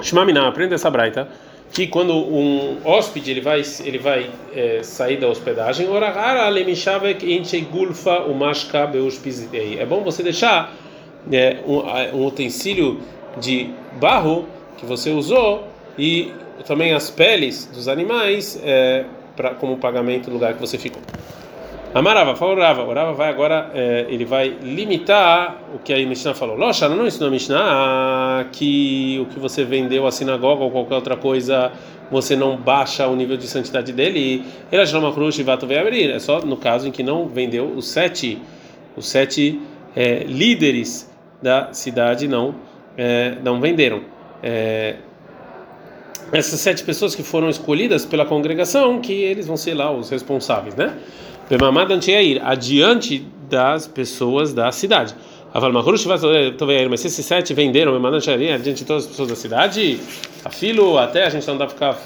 Shmamina, 0.00 0.46
aprenda 0.46 0.76
essa 0.76 0.88
braita 0.88 1.28
que 1.72 1.86
quando 1.86 2.14
um 2.14 2.78
hóspede 2.84 3.30
ele 3.30 3.40
vai 3.40 3.62
ele 3.84 3.98
vai 3.98 4.30
é, 4.54 4.82
sair 4.82 5.16
da 5.16 5.28
hospedagem 5.28 5.88
é 9.78 9.86
bom 9.86 10.02
você 10.02 10.22
deixar 10.22 10.72
é, 11.32 11.58
um, 11.66 11.80
um, 12.16 12.26
utensílio 12.26 13.00
de 13.40 13.70
barro 14.00 14.46
que 14.76 14.86
você 14.86 15.10
usou 15.10 15.66
e 15.98 16.32
também 16.66 16.92
as 16.92 17.10
peles 17.10 17.66
dos 17.66 17.88
animais 17.88 18.60
é, 18.62 19.04
pra, 19.34 19.50
como 19.54 19.76
pagamento 19.76 20.26
do 20.26 20.34
lugar 20.34 20.54
que 20.54 20.60
você 20.60 20.78
ficou 20.78 21.02
Amarava, 21.94 22.34
falou 22.34 22.56
Rava. 22.56 22.82
O 22.82 22.92
Rava 22.92 23.12
vai 23.12 23.28
agora, 23.28 23.70
é, 23.72 24.06
ele 24.08 24.24
vai 24.24 24.48
limitar 24.60 25.62
o 25.72 25.78
que 25.78 25.92
a 25.92 25.96
Mishnah 25.96 26.34
falou. 26.34 26.56
Loxa, 26.56 26.88
não 26.88 27.06
ensinou 27.06 27.28
a 27.28 27.30
Mishnah 27.30 28.46
que 28.50 29.20
o 29.22 29.26
que 29.26 29.38
você 29.38 29.62
vendeu 29.62 30.04
à 30.04 30.10
sinagoga 30.10 30.64
ou 30.64 30.72
qualquer 30.72 30.96
outra 30.96 31.16
coisa, 31.16 31.70
você 32.10 32.34
não 32.34 32.56
baixa 32.56 33.06
o 33.06 33.14
nível 33.14 33.36
de 33.36 33.46
santidade 33.46 33.92
dele. 33.92 34.44
Ele 34.72 34.84
já 34.84 34.98
uma 34.98 35.12
cruz 35.12 35.38
e 35.38 35.44
vato 35.44 35.68
vai 35.68 35.78
abrir. 35.78 36.10
É 36.10 36.18
só 36.18 36.40
no 36.40 36.56
caso 36.56 36.88
em 36.88 36.90
que 36.90 37.04
não 37.04 37.28
vendeu 37.28 37.66
os 37.66 37.86
sete, 37.86 38.42
os 38.96 39.06
sete 39.06 39.60
é, 39.94 40.24
líderes 40.24 41.08
da 41.40 41.72
cidade 41.72 42.26
não, 42.26 42.56
é, 42.98 43.36
não 43.40 43.60
venderam. 43.60 44.02
Essas 46.32 46.58
sete 46.58 46.82
pessoas 46.82 47.14
que 47.14 47.22
foram 47.22 47.48
escolhidas 47.48 48.04
pela 48.04 48.26
congregação, 48.26 49.00
que 49.00 49.12
eles 49.12 49.46
vão 49.46 49.56
ser 49.56 49.74
lá 49.74 49.92
os 49.92 50.10
responsáveis, 50.10 50.74
né? 50.74 50.92
Adiante 52.42 53.26
das 53.48 53.86
pessoas 53.86 54.52
da 54.52 54.72
cidade. 54.72 55.14
Mas 56.90 57.00
se 57.00 57.06
esses 57.06 57.24
sete 57.24 57.54
venderam 57.54 57.94
adiante 57.94 58.78
de 58.78 58.84
todas 58.84 59.04
as 59.04 59.10
pessoas 59.10 59.28
da 59.28 59.36
cidade, 59.36 60.00
a 60.44 60.50
filo 60.50 60.98
até 60.98 61.26
a 61.26 61.30
gente 61.30 61.46
não 61.46 61.56
dá 61.56 61.66
para 61.66 61.74
ficar 61.74 61.98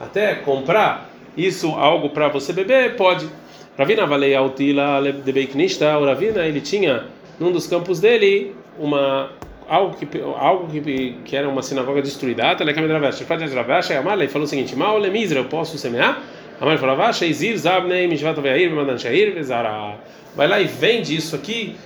até 0.00 0.34
comprar 0.36 1.10
isso 1.36 1.70
algo 1.70 2.10
para 2.10 2.28
você 2.28 2.52
beber 2.52 2.94
pode. 2.96 3.28
Ravina 3.76 4.06
valei 4.06 4.34
altila 4.34 5.00
de 5.12 5.32
beiknista, 5.32 5.98
o 5.98 6.04
Ravina 6.04 6.46
ele 6.46 6.60
tinha 6.60 7.04
num 7.38 7.50
dos 7.50 7.66
campos 7.66 8.00
dele 8.00 8.54
uma 8.78 9.30
algo 9.68 9.96
que 9.96 10.08
algo 10.20 10.66
que, 10.66 11.16
que 11.24 11.36
era 11.36 11.48
uma 11.48 11.62
sinagoga 11.62 12.00
destruída. 12.00 12.44
Ah, 12.50 12.56
ele 12.60 14.28
falou 14.28 14.44
o 14.44 14.48
seguinte: 14.48 14.74
Mal 14.74 14.98
lemizra, 14.98 15.38
eu 15.38 15.44
posso 15.44 15.76
semear? 15.76 16.22
A 16.60 16.64
mãe 16.64 16.78
falou: 16.78 17.12
Sheizir 17.12 17.56
zabnei 17.56 18.08
mishvat 18.08 18.40
ve'air 18.40 18.70
v'madan 18.70 18.98
sheir 18.98 19.34
ve'zara. 19.34 19.96
Vai 20.34 20.48
lá 20.48 20.60
e 20.60 20.64
vende 20.64 21.14
isso 21.14 21.36
aqui. 21.36 21.76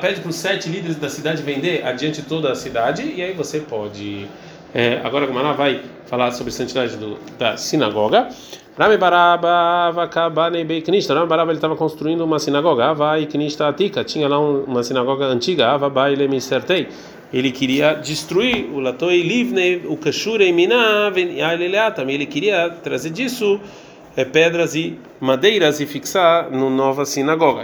Pede 0.00 0.20
para 0.20 0.30
os 0.30 0.36
sete 0.36 0.68
líderes 0.68 0.96
da 0.96 1.08
cidade 1.08 1.42
vender 1.42 1.84
adiante 1.84 2.22
toda 2.22 2.52
a 2.52 2.54
cidade 2.54 3.02
e 3.16 3.22
aí 3.22 3.32
você 3.32 3.60
pode. 3.60 4.28
É, 4.74 5.00
agora 5.04 5.26
a 5.26 5.52
vai 5.52 5.82
falar 6.06 6.30
sobre 6.32 6.50
a 6.50 6.56
santidade 6.56 6.96
do, 6.96 7.18
da 7.38 7.56
sinagoga. 7.56 8.28
Rami 8.78 8.96
Baraba 8.96 9.90
Vakabane 9.92 10.64
Beiknista. 10.64 11.14
Rami 11.14 11.26
Baraba 11.26 11.52
estava 11.52 11.76
construindo 11.76 12.24
uma 12.24 12.38
sinagoga. 12.38 12.86
Avai 12.86 13.26
Knista 13.26 13.68
Atika. 13.68 14.02
Tinha 14.02 14.26
lá 14.28 14.38
uma 14.38 14.82
sinagoga 14.82 15.26
antiga. 15.26 15.68
Avabai 15.68 16.14
Lemisertei 16.14 16.88
ele 17.32 17.50
queria 17.50 17.94
destruir 17.94 18.66
o 18.70 18.78
Latoi 18.78 19.22
Livne, 19.22 19.82
o 19.86 19.96
Kashurei 19.96 20.52
Minaven 20.52 21.38
e 21.38 21.42
Ele 22.14 22.26
queria 22.26 22.68
trazer 22.68 23.08
disso 23.08 23.58
é, 24.14 24.22
pedras 24.22 24.74
e 24.74 24.98
madeiras 25.18 25.80
e 25.80 25.86
fixar 25.86 26.50
no 26.50 26.68
nova 26.68 27.06
sinagoga. 27.06 27.62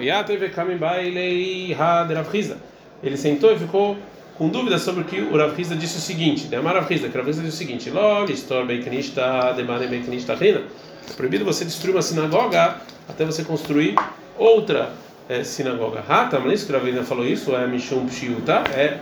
Ele 3.02 3.16
sentou 3.18 3.52
e 3.52 3.58
ficou 3.58 3.96
com 4.38 4.48
dúvidas 4.48 4.82
sobre 4.82 5.02
o 5.02 5.04
que 5.04 5.20
o 5.20 5.36
Rav 5.36 5.60
Hizda 5.60 5.74
disse 5.74 5.98
o 5.98 6.00
seguinte. 6.00 6.46
De 6.46 6.56
Amar 6.56 6.76
Rav 6.76 6.90
Hizda, 6.90 7.08
que 7.08 7.18
Rav 7.18 7.28
Hizda 7.28 7.42
disse 7.42 7.56
o 7.56 7.58
seguinte: 7.58 7.90
Log, 7.90 8.32
Stor 8.36 8.64
Beiknista, 8.64 9.52
Demane 9.52 9.88
Beiknista 9.88 10.34
Rina. 10.34 10.62
É 11.10 11.12
proibido 11.14 11.44
você 11.44 11.64
destruir 11.64 11.94
uma 11.94 12.02
sinagoga 12.02 12.76
até 13.08 13.24
você 13.24 13.42
construir 13.42 13.96
outra 14.38 14.92
é, 15.28 15.42
sinagoga. 15.42 16.04
Hatam, 16.08 16.40
não 16.40 16.50
é 16.50 16.54
isso 16.54 16.66
que 16.66 16.72
Rav 16.72 16.88
Hizda 16.88 17.02
falou 17.02 17.26
isso? 17.26 17.54
É 17.54 17.66
Mishum 17.66 18.06
Pshiuta? 18.06 18.62
É 18.74 18.98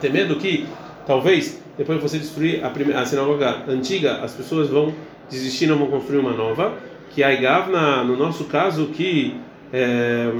ter 0.00 0.12
medo 0.12 0.36
que 0.36 0.66
talvez 1.06 1.60
depois 1.76 1.98
que 1.98 2.08
você 2.08 2.18
destruir 2.18 2.64
a, 2.64 2.70
primeira, 2.70 3.00
a 3.00 3.06
sinagoga 3.06 3.64
antiga, 3.68 4.20
as 4.22 4.32
pessoas 4.32 4.68
vão 4.68 4.94
desistir, 5.28 5.66
não 5.66 5.76
vão 5.76 5.88
construir 5.88 6.18
uma 6.18 6.32
nova. 6.32 6.74
que 7.10 7.22
a 7.22 7.32
Igavna, 7.32 8.02
no 8.04 8.16
nosso 8.16 8.44
caso, 8.44 8.86
que 8.86 9.36
é, 9.72 10.30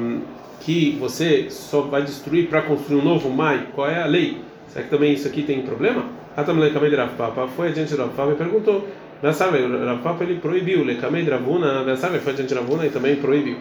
que 0.60 0.96
você 1.00 1.46
só 1.50 1.82
vai 1.82 2.02
destruir 2.02 2.48
para 2.48 2.62
construir 2.62 3.00
um 3.00 3.04
novo 3.04 3.28
mai, 3.30 3.68
qual 3.74 3.88
é 3.88 4.02
a 4.02 4.06
lei? 4.06 4.38
Será 4.68 4.84
que 4.84 4.90
também 4.90 5.12
isso 5.12 5.28
aqui 5.28 5.42
tem 5.42 5.62
problema? 5.62 6.06
Atamle 6.36 6.70
Kamei 6.70 6.90
de 6.90 6.96
Papa 6.96 7.46
foi 7.48 7.68
adiante 7.68 7.90
de 7.90 7.96
Papa 7.96 8.32
e 8.32 8.34
perguntou. 8.34 8.88
Sabe, 9.32 9.58
Papa 10.02 10.24
ele 10.24 10.38
proibiu, 10.38 10.84
Lekamei 10.84 11.22
Dravuna, 11.22 11.96
sabe, 11.96 12.18
foi 12.18 12.32
adiante 12.32 12.48
de 12.48 12.54
Ravuna 12.54 12.84
e 12.84 12.90
também 12.90 13.16
proibiu. 13.16 13.56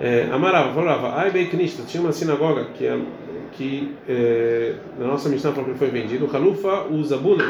É, 0.00 0.28
Amarava, 0.30 0.72
falava, 0.72 1.14
ai 1.16 1.30
bem 1.30 1.46
Cristo, 1.46 1.84
tinha 1.84 2.00
uma 2.00 2.12
sinagoga 2.12 2.66
que, 2.74 2.86
é, 2.86 2.96
que 3.52 3.92
é, 4.08 4.74
na 4.96 5.08
nossa 5.08 5.28
missão 5.28 5.52
foi 5.52 5.88
vendido, 5.88 6.30
Halufa 6.32 6.84
usa 6.84 7.16
Buna, 7.16 7.44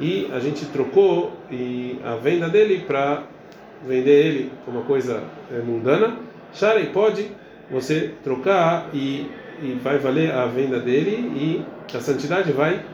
e 0.00 0.28
a 0.32 0.40
gente 0.40 0.66
trocou 0.66 1.32
e 1.48 2.00
a 2.04 2.16
venda 2.16 2.48
dele 2.48 2.82
para 2.84 3.22
vender 3.86 4.26
ele 4.26 4.52
uma 4.66 4.82
coisa 4.82 5.22
é, 5.52 5.60
mundana. 5.60 6.16
Sharei 6.52 6.86
pode 6.86 7.30
você 7.70 8.12
trocar 8.22 8.90
e, 8.92 9.26
e 9.62 9.78
vai 9.82 9.98
valer 9.98 10.32
a 10.32 10.46
venda 10.46 10.78
dele 10.78 11.12
e 11.12 11.64
a 11.96 12.00
santidade 12.00 12.52
vai 12.52 12.84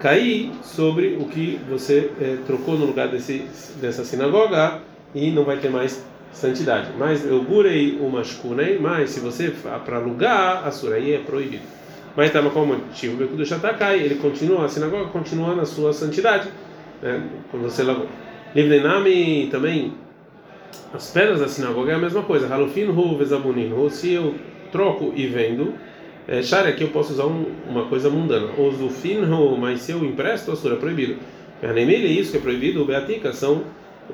cair 0.00 0.52
sobre 0.62 1.16
o 1.20 1.26
que 1.26 1.58
você 1.68 2.10
é, 2.20 2.36
trocou 2.46 2.76
no 2.76 2.86
lugar 2.86 3.08
desse, 3.08 3.44
dessa 3.80 4.04
sinagoga 4.04 4.80
e 5.14 5.30
não 5.30 5.44
vai 5.44 5.58
ter 5.58 5.70
mais 5.70 6.04
santidade. 6.32 6.90
Mas 6.98 7.24
eu 7.24 7.42
gurei 7.42 7.98
uma 8.00 8.22
shkunei, 8.22 8.78
mas 8.78 9.10
se 9.10 9.20
você 9.20 9.52
para 9.84 9.96
alugar, 9.96 10.66
a 10.66 10.70
suraí 10.70 11.14
é 11.14 11.18
proibido. 11.18 11.62
Mas 12.14 12.28
estava 12.28 12.50
como 12.50 12.74
motivo, 12.74 13.22
o 13.22 13.26
do 13.36 13.44
Shatakai, 13.44 14.00
ele 14.00 14.16
continua, 14.16 14.64
a 14.64 14.68
sinagoga 14.68 15.10
continua 15.10 15.54
na 15.54 15.66
sua 15.66 15.92
santidade, 15.92 16.48
né, 17.02 17.22
quando 17.50 17.64
você 17.64 17.82
lavou. 17.82 18.08
Livrenami 18.54 19.48
também, 19.50 19.92
as 20.94 21.10
pedras 21.10 21.40
da 21.40 21.48
sinagoga 21.48 21.92
é 21.92 21.94
a 21.94 21.98
mesma 21.98 22.22
coisa. 22.22 22.52
Halufin 22.52 22.86
hu 22.86 23.16
vezabunin 23.16 23.72
hu, 23.72 23.90
se 23.90 24.12
eu 24.12 24.34
troco 24.72 25.12
e 25.14 25.26
vendo, 25.26 25.74
é, 26.28 26.42
aqui 26.68 26.82
eu 26.82 26.88
posso 26.88 27.12
usar 27.12 27.26
um, 27.26 27.46
uma 27.68 27.84
coisa 27.86 28.08
mundana. 28.10 28.48
Ozufin 28.58 29.24
hu, 29.24 29.56
mas 29.56 29.80
se 29.80 29.92
eu 29.92 30.04
empresto, 30.04 30.52
a 30.52 30.56
sura 30.56 30.74
é 30.74 30.78
proibido. 30.78 31.16
Pernemile, 31.60 32.06
isso 32.18 32.32
que 32.32 32.38
é 32.38 32.40
proibido, 32.40 32.84
beatica 32.84 33.32
são 33.32 33.62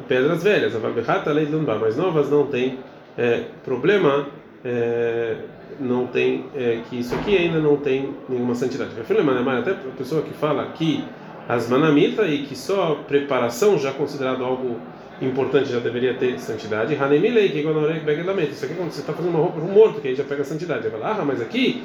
pedras 0.09 0.43
velhas, 0.43 0.75
a 0.75 1.33
lei 1.33 1.47
mais 1.47 1.97
novas 1.97 2.31
não 2.31 2.47
tem 2.47 2.79
é, 3.19 3.45
problema, 3.65 4.27
é, 4.65 5.37
não 5.81 6.07
tem 6.07 6.47
é, 6.55 6.81
que 6.89 7.01
isso 7.01 7.15
aqui 7.15 7.37
ainda 7.37 7.59
não 7.59 7.77
tem 7.77 8.15
nenhuma 8.29 8.55
santidade. 8.55 8.91
Até 8.99 9.71
a 9.71 9.75
pessoa 9.97 10.23
que 10.23 10.33
fala 10.35 10.67
que 10.75 11.05
as 11.49 11.69
manamita 11.69 12.27
e 12.27 12.45
que 12.45 12.57
só 12.57 13.03
preparação 13.07 13.79
já 13.79 13.93
considerado 13.93 14.45
algo 14.45 14.77
importante 15.27 15.71
já 15.71 15.79
deveria 15.79 16.15
ter 16.15 16.39
santidade. 16.39 16.95
Hanemilei 16.95 17.51
que 17.51 17.61
isso 17.61 18.65
aqui 18.65 18.75
é 18.75 18.77
quando 18.77 18.91
você 18.91 19.01
está 19.01 19.13
fazendo 19.13 19.31
uma 19.31 19.41
roupa 19.41 19.61
para 19.61 19.65
um 19.65 19.73
morto 19.73 20.01
que 20.01 20.09
aí 20.09 20.15
já 20.15 20.25
pega 20.25 20.45
santidade. 20.45 20.89
Fala, 20.91 21.17
ah, 21.19 21.25
mas 21.25 21.41
aqui 21.41 21.85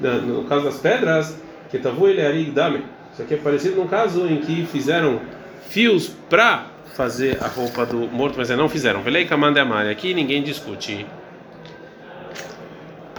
no 0.00 0.44
caso 0.44 0.64
das 0.64 0.78
pedras 0.78 1.40
que 1.70 1.78
tavu 1.78 2.08
ele 2.08 2.24
arig 2.24 2.50
dame. 2.50 2.84
Isso 3.12 3.22
aqui 3.22 3.34
é 3.34 3.36
parecido 3.36 3.76
num 3.76 3.86
caso 3.86 4.26
em 4.26 4.38
que 4.38 4.66
fizeram 4.66 5.20
fios 5.68 6.08
para 6.30 6.66
fazer 6.94 7.38
a 7.42 7.46
roupa 7.46 7.84
do 7.84 7.98
morto, 8.08 8.36
mas 8.38 8.48
não 8.50 8.68
fizeram. 8.68 9.02
Velei 9.02 9.24
Kamande 9.24 9.58
Amari. 9.58 9.88
Aqui 9.90 10.14
ninguém 10.14 10.42
discute. 10.42 11.06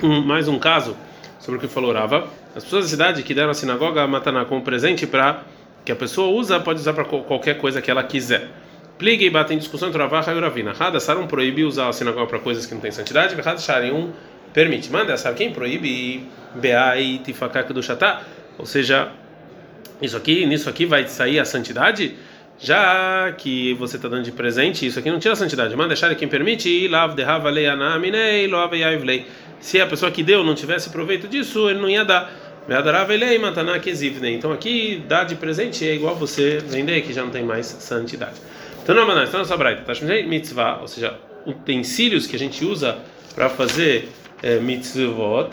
Um, 0.01 0.21
mais 0.21 0.47
um 0.47 0.57
caso 0.57 0.95
sobre 1.39 1.57
o 1.57 1.61
que 1.61 1.67
falou 1.67 1.93
Rava. 1.93 2.27
As 2.55 2.63
pessoas 2.63 2.85
da 2.85 2.89
cidade 2.89 3.23
que 3.23 3.33
deram 3.33 3.51
a 3.51 3.53
sinagoga 3.53 4.01
a 4.01 4.07
Mataná 4.07 4.45
como 4.45 4.61
presente 4.61 5.05
para 5.05 5.43
que 5.85 5.91
a 5.91 5.95
pessoa 5.95 6.29
usa, 6.29 6.59
pode 6.59 6.79
usar 6.79 6.93
para 6.93 7.05
qualquer 7.05 7.57
coisa 7.57 7.81
que 7.81 7.89
ela 7.89 8.03
quiser. 8.03 8.49
Pligue 8.99 9.25
e 9.25 9.29
bate 9.29 9.53
em 9.53 9.57
discussão 9.57 9.87
entre 9.87 9.99
Ravaha 9.99 10.31
e 10.31 10.35
Uravina. 10.35 10.73
Rada 10.73 10.99
Sarum 10.99 11.25
proíbe 11.25 11.63
usar 11.63 11.87
a 11.87 11.93
sinagoga 11.93 12.27
para 12.27 12.39
coisas 12.39 12.65
que 12.65 12.73
não 12.75 12.81
têm 12.81 12.91
santidade, 12.91 13.33
Rada 13.33 13.59
Sharim 13.59 14.11
permite. 14.53 14.91
Manda 14.91 15.17
sabe 15.17 15.37
quem 15.37 15.51
proíbe 15.51 16.27
Bea 16.53 16.99
e 16.99 17.17
Tifakak 17.19 17.71
do 17.73 17.81
Chatá? 17.81 18.23
Ou 18.57 18.65
seja, 18.65 19.09
isso 20.01 20.17
aqui, 20.17 20.45
nisso 20.45 20.69
aqui 20.69 20.85
vai 20.85 21.07
sair 21.07 21.39
a 21.39 21.45
santidade? 21.45 22.15
já 22.59 23.31
que 23.37 23.73
você 23.75 23.95
está 23.95 24.09
dando 24.09 24.23
de 24.23 24.33
presente, 24.33 24.85
isso 24.85 24.99
aqui 24.99 25.09
não 25.09 25.17
tira 25.17 25.33
a 25.33 25.37
santidade. 25.37 25.75
Mas 25.75 25.87
deixar 25.87 26.13
quem 26.15 26.27
permite, 26.27 26.89
se 29.61 29.81
a 29.81 29.87
pessoa 29.87 30.11
que 30.11 30.21
deu 30.21 30.43
não 30.43 30.53
tivesse 30.53 30.89
proveito 30.89 31.27
disso, 31.27 31.69
ele 31.69 31.79
não 31.79 31.89
ia 31.89 32.03
dar. 32.03 32.29
Então 34.27 34.51
aqui, 34.51 35.01
dar 35.07 35.23
de 35.23 35.35
presente 35.35 35.87
é 35.87 35.95
igual 35.95 36.15
você 36.15 36.59
vender, 36.59 37.01
que 37.01 37.13
já 37.13 37.23
não 37.23 37.31
tem 37.31 37.43
mais 37.43 37.65
santidade. 37.65 38.35
Então 38.83 38.95
não, 38.95 39.05
mas 39.05 39.29
então, 39.29 39.57
braita, 39.57 39.83
tá 39.83 39.93
mitzvah, 40.23 40.79
ou 40.81 40.87
seja, 40.87 41.17
utensílios 41.45 42.25
que 42.27 42.35
a 42.35 42.39
gente 42.39 42.65
usa 42.65 42.97
para 43.35 43.49
fazer 43.49 44.09
é, 44.41 44.59
mitzvot, 44.59 45.49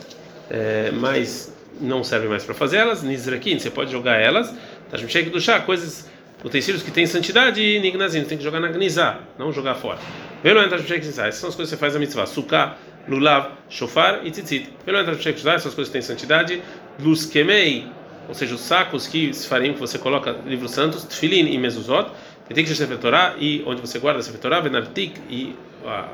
é, 0.51 0.91
mas 0.93 1.55
não 1.81 2.03
serve 2.03 2.29
mais 2.29 2.45
para 2.45 2.55
fazer 2.55 2.79
elas, 2.79 3.03
nizrakin, 3.03 3.59
você 3.59 3.71
pode 3.71 3.93
jogar 3.93 4.17
elas, 4.17 4.55
tá 4.91 4.97
do 5.31 5.41
coisas 5.65 6.09
utensílios 6.45 6.83
que 6.83 6.91
têm 6.91 7.07
santidade 7.07 7.61
e 7.61 7.81
nignazim, 7.81 8.25
tem 8.25 8.39
que 8.39 8.45
jogar 8.45 8.61
na 8.61 8.69
gnizá, 8.69 9.21
não 9.39 9.53
jogar 9.53 9.75
fora. 9.75 9.99
Velo 10.43 10.63
entra 10.63 10.79
Essas 11.27 11.41
são 11.41 11.49
as 11.49 11.55
coisas 11.57 11.57
que 11.57 11.67
você 11.67 11.77
faz 11.77 11.97
a 11.97 11.99
mitzvah. 11.99 12.27
Sukkah, 12.27 12.77
lulav, 13.09 13.53
shofar 13.69 14.21
e 14.25 14.31
tzitzit. 14.31 14.71
Velo 14.85 14.99
entra 14.99 15.15
essas 15.15 15.75
coisas 15.75 15.89
que 15.89 15.93
têm 15.93 16.03
santidade. 16.03 16.63
Luskemei, 17.01 17.89
ou 18.29 18.35
seja, 18.35 18.55
os 18.55 18.61
sacos 18.61 19.07
que 19.07 19.33
farinham 19.33 19.75
que 19.75 19.81
você 19.81 19.99
coloca 19.99 20.37
livros 20.47 20.71
santos, 20.71 21.05
tefilin 21.05 21.53
e 21.53 21.59
mezuzot. 21.59 22.11
Que 22.49 22.67
ser 22.67 22.87
Torá 22.99 23.35
e 23.39 23.63
onde 23.67 23.81
você 23.81 23.99
guarda 23.99 24.21
essa 24.21 24.33
Torá, 24.39 24.61
venartik 24.61 25.21
e 25.29 25.55
a, 25.85 26.09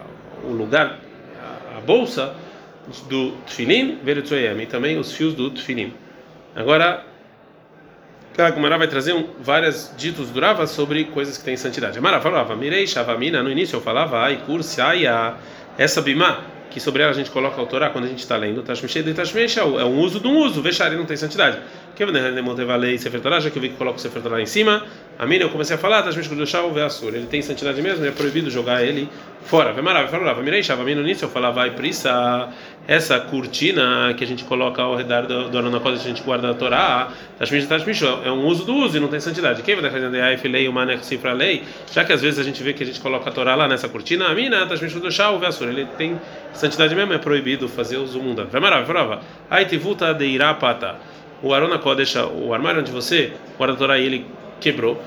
o 0.45 0.53
lugar, 0.53 0.99
a, 1.41 1.79
a 1.79 1.81
bolsa 1.81 2.35
do 3.09 3.33
tefilin, 3.47 3.99
veretzoyem, 4.03 4.61
e 4.61 4.67
também 4.67 4.99
os 4.99 5.12
fios 5.12 5.35
do 5.35 5.51
tefilin. 5.51 5.93
Agora 6.57 7.05
a 8.39 8.51
Gumara 8.51 8.79
vai 8.79 8.89
trazer 8.89 9.12
um, 9.12 9.29
vários 9.41 9.93
ditos 9.97 10.31
do 10.31 10.41
Rava 10.41 10.67
sobre 10.67 11.05
coisas 11.05 11.37
que 11.37 11.45
têm 11.45 11.57
santidade. 11.57 12.01
Mara 12.01 12.21
falava, 12.21 12.57
Mirei 12.57 12.87
Shavamina, 12.87 13.43
no 13.43 13.51
início 13.51 13.77
eu 13.77 13.81
falava, 13.81 14.21
ai, 14.21 14.43
Kursiaya, 14.47 15.35
essa 15.77 16.01
bimá, 16.01 16.41
que 16.71 16.81
sobre 16.81 17.03
ela 17.03 17.12
a 17.12 17.15
gente 17.15 17.31
coloca 17.31 17.61
a 17.61 17.67
Torá 17.67 17.91
quando 17.91 18.07
a 18.07 18.09
gente 18.09 18.21
está 18.21 18.37
lendo, 18.37 18.62
Tashmishei 18.62 19.03
de 19.03 19.12
Tashmishau, 19.12 19.79
é 19.79 19.85
um 19.85 19.99
uso 20.01 20.19
de 20.19 20.27
um 20.27 20.39
uso, 20.39 20.62
Vexari 20.62 20.97
não 20.97 21.05
tem 21.05 21.17
santidade. 21.17 21.59
Que 21.94 22.04
lei 22.06 22.99
Sefer 22.99 23.20
Torá, 23.20 23.38
já 23.38 23.50
que 23.50 23.58
eu 23.58 23.62
vi 23.62 23.68
que 23.68 23.76
coloca 23.76 23.99
o 23.99 24.00
Sefer 24.00 24.22
Torá 24.22 24.40
em 24.40 24.46
cima, 24.46 24.84
a 25.18 25.26
mim 25.26 25.37
eu 25.37 25.50
comecei 25.50 25.76
a 25.76 25.78
falar, 25.78 26.02
Tashmish 26.02 26.26
Kudushau, 26.26 26.72
Veasur, 26.72 27.14
ele 27.14 27.26
tem 27.26 27.42
santidade 27.42 27.80
mesmo, 27.82 28.04
e 28.04 28.08
é 28.08 28.11
proibido 28.11 28.50
jogar 28.50 28.82
ele 28.82 29.08
fora. 29.44 29.72
Vemarav, 29.72 30.11
Mirei 30.42 30.62
Shavamina, 30.62 31.02
no 31.02 31.06
início 31.06 31.26
eu 31.26 31.28
falava, 31.28 31.62
ai, 31.62 31.72
Prissa, 31.72 32.49
essa 32.88 33.20
cortina 33.20 34.14
que 34.16 34.25
a 34.25 34.26
gente 34.26 34.42
coloca 34.44 34.80
ao 34.80 34.96
redor 34.96 35.26
do, 35.26 35.50
do 35.50 35.58
Aronacode, 35.58 35.96
a 35.96 36.02
gente 36.02 36.22
guarda 36.22 36.50
a 36.50 36.54
Torá, 36.54 37.12
Tashmish 37.38 37.66
Tashmish, 37.66 38.02
é 38.25 38.30
um 38.30 38.46
uso 38.46 38.64
do 38.64 38.75
uso 38.75 38.96
e 38.96 39.00
não 39.00 39.08
tem 39.08 39.20
santidade. 39.20 39.62
Quem 39.62 39.75
vai 39.76 39.90
deixar 39.90 40.11
de 40.11 40.20
ai, 40.20 40.38
filei, 40.38 40.66
o 40.66 40.72
manek 40.72 41.04
cifra 41.04 41.34
lei, 41.34 41.62
já 41.92 42.04
que 42.04 42.12
às 42.12 42.22
vezes 42.22 42.38
a 42.40 42.42
gente 42.42 42.62
vê 42.62 42.72
que 42.72 42.82
a 42.82 42.87
gente 42.87 43.00
coloca 43.00 43.28
a 43.28 43.32
Torá 43.32 43.54
lá 43.54 43.68
nessa 43.68 43.88
cortina, 43.88 44.28
a 44.28 44.34
mina, 44.34 44.66
Tashmish 44.66 44.94
Kudushau, 44.94 45.38
Veasur, 45.38 45.68
ele 45.68 45.84
tem 45.99 46.18
santidade 46.54 46.94
mesmo, 46.94 47.12
é 47.12 47.18
proibido 47.18 47.68
fazer 47.68 47.99
uso 47.99 48.18
mundano. 48.18 48.49
Vemarav, 48.49 48.87
falava, 48.87 49.20
ai, 49.50 49.66
Tivuta 49.66 50.12
de 50.14 50.25
Irapata, 50.25 50.96
o 51.42 51.52
Arona 51.52 51.78
Kodesh, 51.78 52.16
o 52.16 52.54
armário 52.54 52.80
onde 52.80 52.90
você 52.90 53.32
guarda 53.58 53.75
a 53.75 53.76
Torá 53.76 53.99
e 53.99 54.06
ele 54.06 54.26
quebrou. 54.61 55.02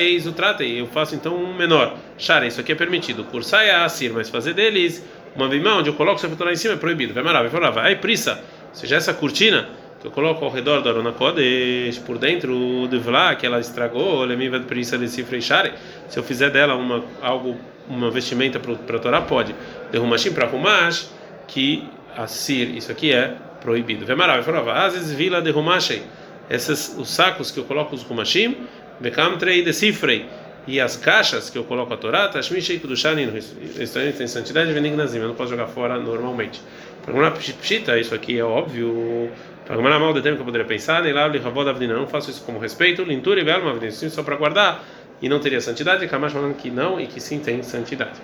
eis 0.00 0.26
o 0.26 0.32
tratei, 0.32 0.80
eu 0.80 0.86
faço 0.86 1.14
então 1.14 1.34
um 1.34 1.54
menor. 1.54 1.96
Shara, 2.16 2.46
isso 2.46 2.60
aqui 2.60 2.72
é 2.72 2.74
permitido. 2.74 3.24
Cursai 3.24 3.70
a 3.70 3.84
Asir, 3.84 4.12
mas 4.12 4.30
fazer 4.30 4.54
deles 4.54 5.04
uma 5.36 5.48
bimá 5.48 5.76
onde 5.76 5.90
eu 5.90 5.94
coloco 5.94 6.16
o 6.16 6.18
Sefer 6.18 6.48
em 6.48 6.56
cima 6.56 6.74
é 6.74 6.76
proibido. 6.76 7.12
Vai 7.12 7.22
maravilha, 7.22 7.50
vai 7.50 7.60
maravilha. 7.60 7.86
Aí, 7.86 7.96
prisa, 7.96 8.40
seja, 8.72 8.96
essa 8.96 9.12
cortina 9.12 9.68
que 10.00 10.06
eu 10.06 10.10
coloco 10.10 10.44
ao 10.44 10.50
redor 10.50 10.80
da 10.82 10.90
Arona 10.90 11.12
Kodesh, 11.12 11.98
por 11.98 12.18
dentro 12.18 12.86
do 12.88 13.00
Vlá, 13.00 13.34
que 13.34 13.46
ela 13.46 13.58
estragou, 13.58 14.24
lemiva 14.24 14.58
de 14.58 14.66
prisa 14.66 14.98
de 14.98 15.08
Sifra 15.08 15.40
Share, 15.40 15.72
se 16.08 16.18
eu 16.18 16.22
fizer 16.22 16.50
dela 16.50 16.74
uma, 16.74 17.02
algo, 17.22 17.56
uma 17.88 18.10
vestimenta 18.10 18.60
para 18.60 18.96
a 18.96 18.98
Torá, 18.98 19.22
pode. 19.22 19.54
De 19.90 19.98
Rumashim 19.98 20.32
para 20.32 20.46
Rumash, 20.46 21.10
que 21.48 21.88
Asir, 22.16 22.76
isso 22.76 22.92
aqui 22.92 23.12
é 23.12 23.34
proibido. 23.64 24.06
Maravilha. 24.16 24.72
Às 24.72 24.92
vezes, 24.92 25.12
vila 25.12 25.42
de 25.42 25.50
Rumashim 25.50 26.02
esses 26.48 26.94
os 26.98 27.08
sacos 27.08 27.50
que 27.50 27.58
eu 27.58 27.64
coloco 27.64 27.94
os 27.94 28.02
kumashim, 28.02 28.56
bekamtrei 29.00 29.62
de 29.62 29.72
sifrei 29.72 30.26
e 30.66 30.80
as 30.80 30.96
caixas 30.96 31.50
que 31.50 31.58
eu 31.58 31.64
coloco 31.64 31.92
a 31.92 31.96
Torá, 31.96 32.28
tashmishei 32.28 32.78
kudushanin, 32.78 33.30
restaurante 33.76 34.16
tem 34.16 34.26
santidade, 34.26 34.72
venignazim, 34.72 35.18
eu 35.18 35.28
não 35.28 35.34
posso 35.34 35.50
jogar 35.50 35.66
fora 35.66 35.98
normalmente. 35.98 36.60
Para 37.04 37.30
pshita, 37.32 37.98
isso 37.98 38.14
aqui 38.14 38.38
é 38.38 38.44
óbvio. 38.44 39.30
Para 39.66 39.80
mal 39.80 40.12
de 40.12 40.20
tempo 40.20 40.36
que 40.36 40.42
eu 40.42 40.46
poderia 40.46 40.66
pensar, 40.66 41.02
nem 41.02 41.12
lá 41.12 41.26
não 41.28 42.06
faço 42.06 42.30
isso 42.30 42.42
como 42.44 42.58
respeito, 42.58 43.02
lintura 43.02 43.40
e 43.40 43.44
belma, 43.44 43.78
só 43.90 44.22
para 44.22 44.36
guardar 44.36 44.84
e 45.22 45.28
não 45.28 45.38
teria 45.38 45.60
santidade, 45.60 46.06
Kamash 46.06 46.32
falando 46.32 46.54
que 46.54 46.70
não 46.70 47.00
e 47.00 47.06
que 47.06 47.18
sim 47.20 47.38
tem 47.38 47.62
santidade. 47.62 48.20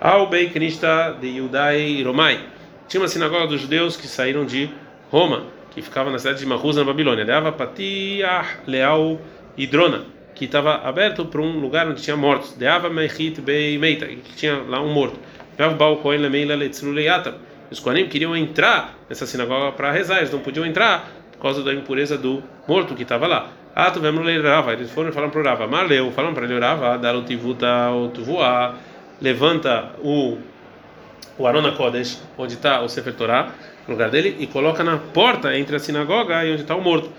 Ao 0.00 0.28
Bei 0.28 0.48
Krista 0.48 1.16
de 1.20 1.28
Yudai 1.28 2.02
Romai. 2.02 2.40
Tinha 2.92 3.00
uma 3.00 3.08
sinagoga 3.08 3.46
dos 3.46 3.58
judeus 3.58 3.96
que 3.96 4.06
saíram 4.06 4.44
de 4.44 4.68
Roma 5.10 5.44
que 5.70 5.80
ficava 5.80 6.10
na 6.10 6.18
cidade 6.18 6.40
de 6.40 6.44
Mahuz, 6.44 6.76
na 6.76 6.84
Babilônia. 6.84 7.24
Leava 7.24 7.50
Patiah, 7.50 8.58
Leal 8.66 9.18
e 9.56 9.66
Drona. 9.66 10.04
que 10.34 10.44
estava 10.44 10.74
aberto 10.74 11.24
para 11.24 11.40
um 11.40 11.58
lugar 11.58 11.88
onde 11.88 12.02
tinha 12.02 12.18
mortos. 12.18 12.52
Deava 12.52 12.90
mechit 12.90 13.40
bei 13.40 13.78
meita, 13.78 14.04
que 14.04 14.36
tinha 14.36 14.62
lá 14.68 14.82
um 14.82 14.92
morto. 14.92 15.18
Os 17.70 17.80
Kohanim 17.80 18.08
queriam 18.08 18.36
entrar 18.36 18.94
nessa 19.08 19.24
sinagoga 19.24 19.72
para 19.72 19.90
rezar, 19.90 20.18
eles 20.18 20.30
não 20.30 20.40
podiam 20.40 20.66
entrar 20.66 21.10
por 21.32 21.40
causa 21.40 21.62
da 21.62 21.72
impureza 21.72 22.18
do 22.18 22.42
morto 22.68 22.94
que 22.94 23.04
estava 23.04 23.26
lá. 23.26 23.48
Ah, 23.74 23.90
tu 23.90 24.00
vemos 24.00 24.22
Rava, 24.42 24.74
eles 24.74 24.90
foram 24.90 25.08
e 25.08 25.12
falaram 25.12 25.32
para 25.32 25.40
o 25.40 25.44
Rava, 25.44 25.66
Marleu, 25.66 26.12
falaram 26.12 26.34
para 26.34 26.44
ele, 26.44 26.60
Rava, 26.60 26.98
dar 26.98 27.16
o 27.16 27.22
tivuta, 27.22 27.90
o 27.90 28.08
tuvuá, 28.08 28.74
levanta 29.18 29.92
o 30.04 30.36
o 31.38 31.46
Arona 31.46 31.72
Kodesh, 31.72 32.20
onde 32.36 32.54
está 32.54 32.80
o 32.80 32.88
Sefer 32.88 33.14
Torah, 33.14 33.52
no 33.86 33.94
lugar 33.94 34.10
dele, 34.10 34.36
e 34.38 34.46
coloca 34.46 34.84
na 34.84 34.98
porta 34.98 35.56
entre 35.56 35.76
a 35.76 35.78
sinagoga 35.78 36.44
e 36.44 36.52
onde 36.52 36.62
está 36.62 36.74
o 36.74 36.80
morto. 36.80 37.10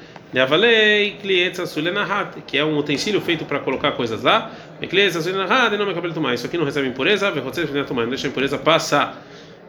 Que 2.48 2.58
é 2.58 2.65
um 2.65 2.77
utensílio 2.77 3.22
feito 3.22 3.46
para 3.46 3.60
colocar 3.60 3.91
coisas 3.91 4.24
lá. 4.24 4.51
Isso 4.82 6.48
aqui 6.48 6.58
não 6.58 6.65
recebe 6.65 6.88
impureza, 6.88 7.32
não 7.32 8.10
deixa 8.10 8.27
a 8.27 8.29
impureza 8.29 8.58
passar. 8.58 9.22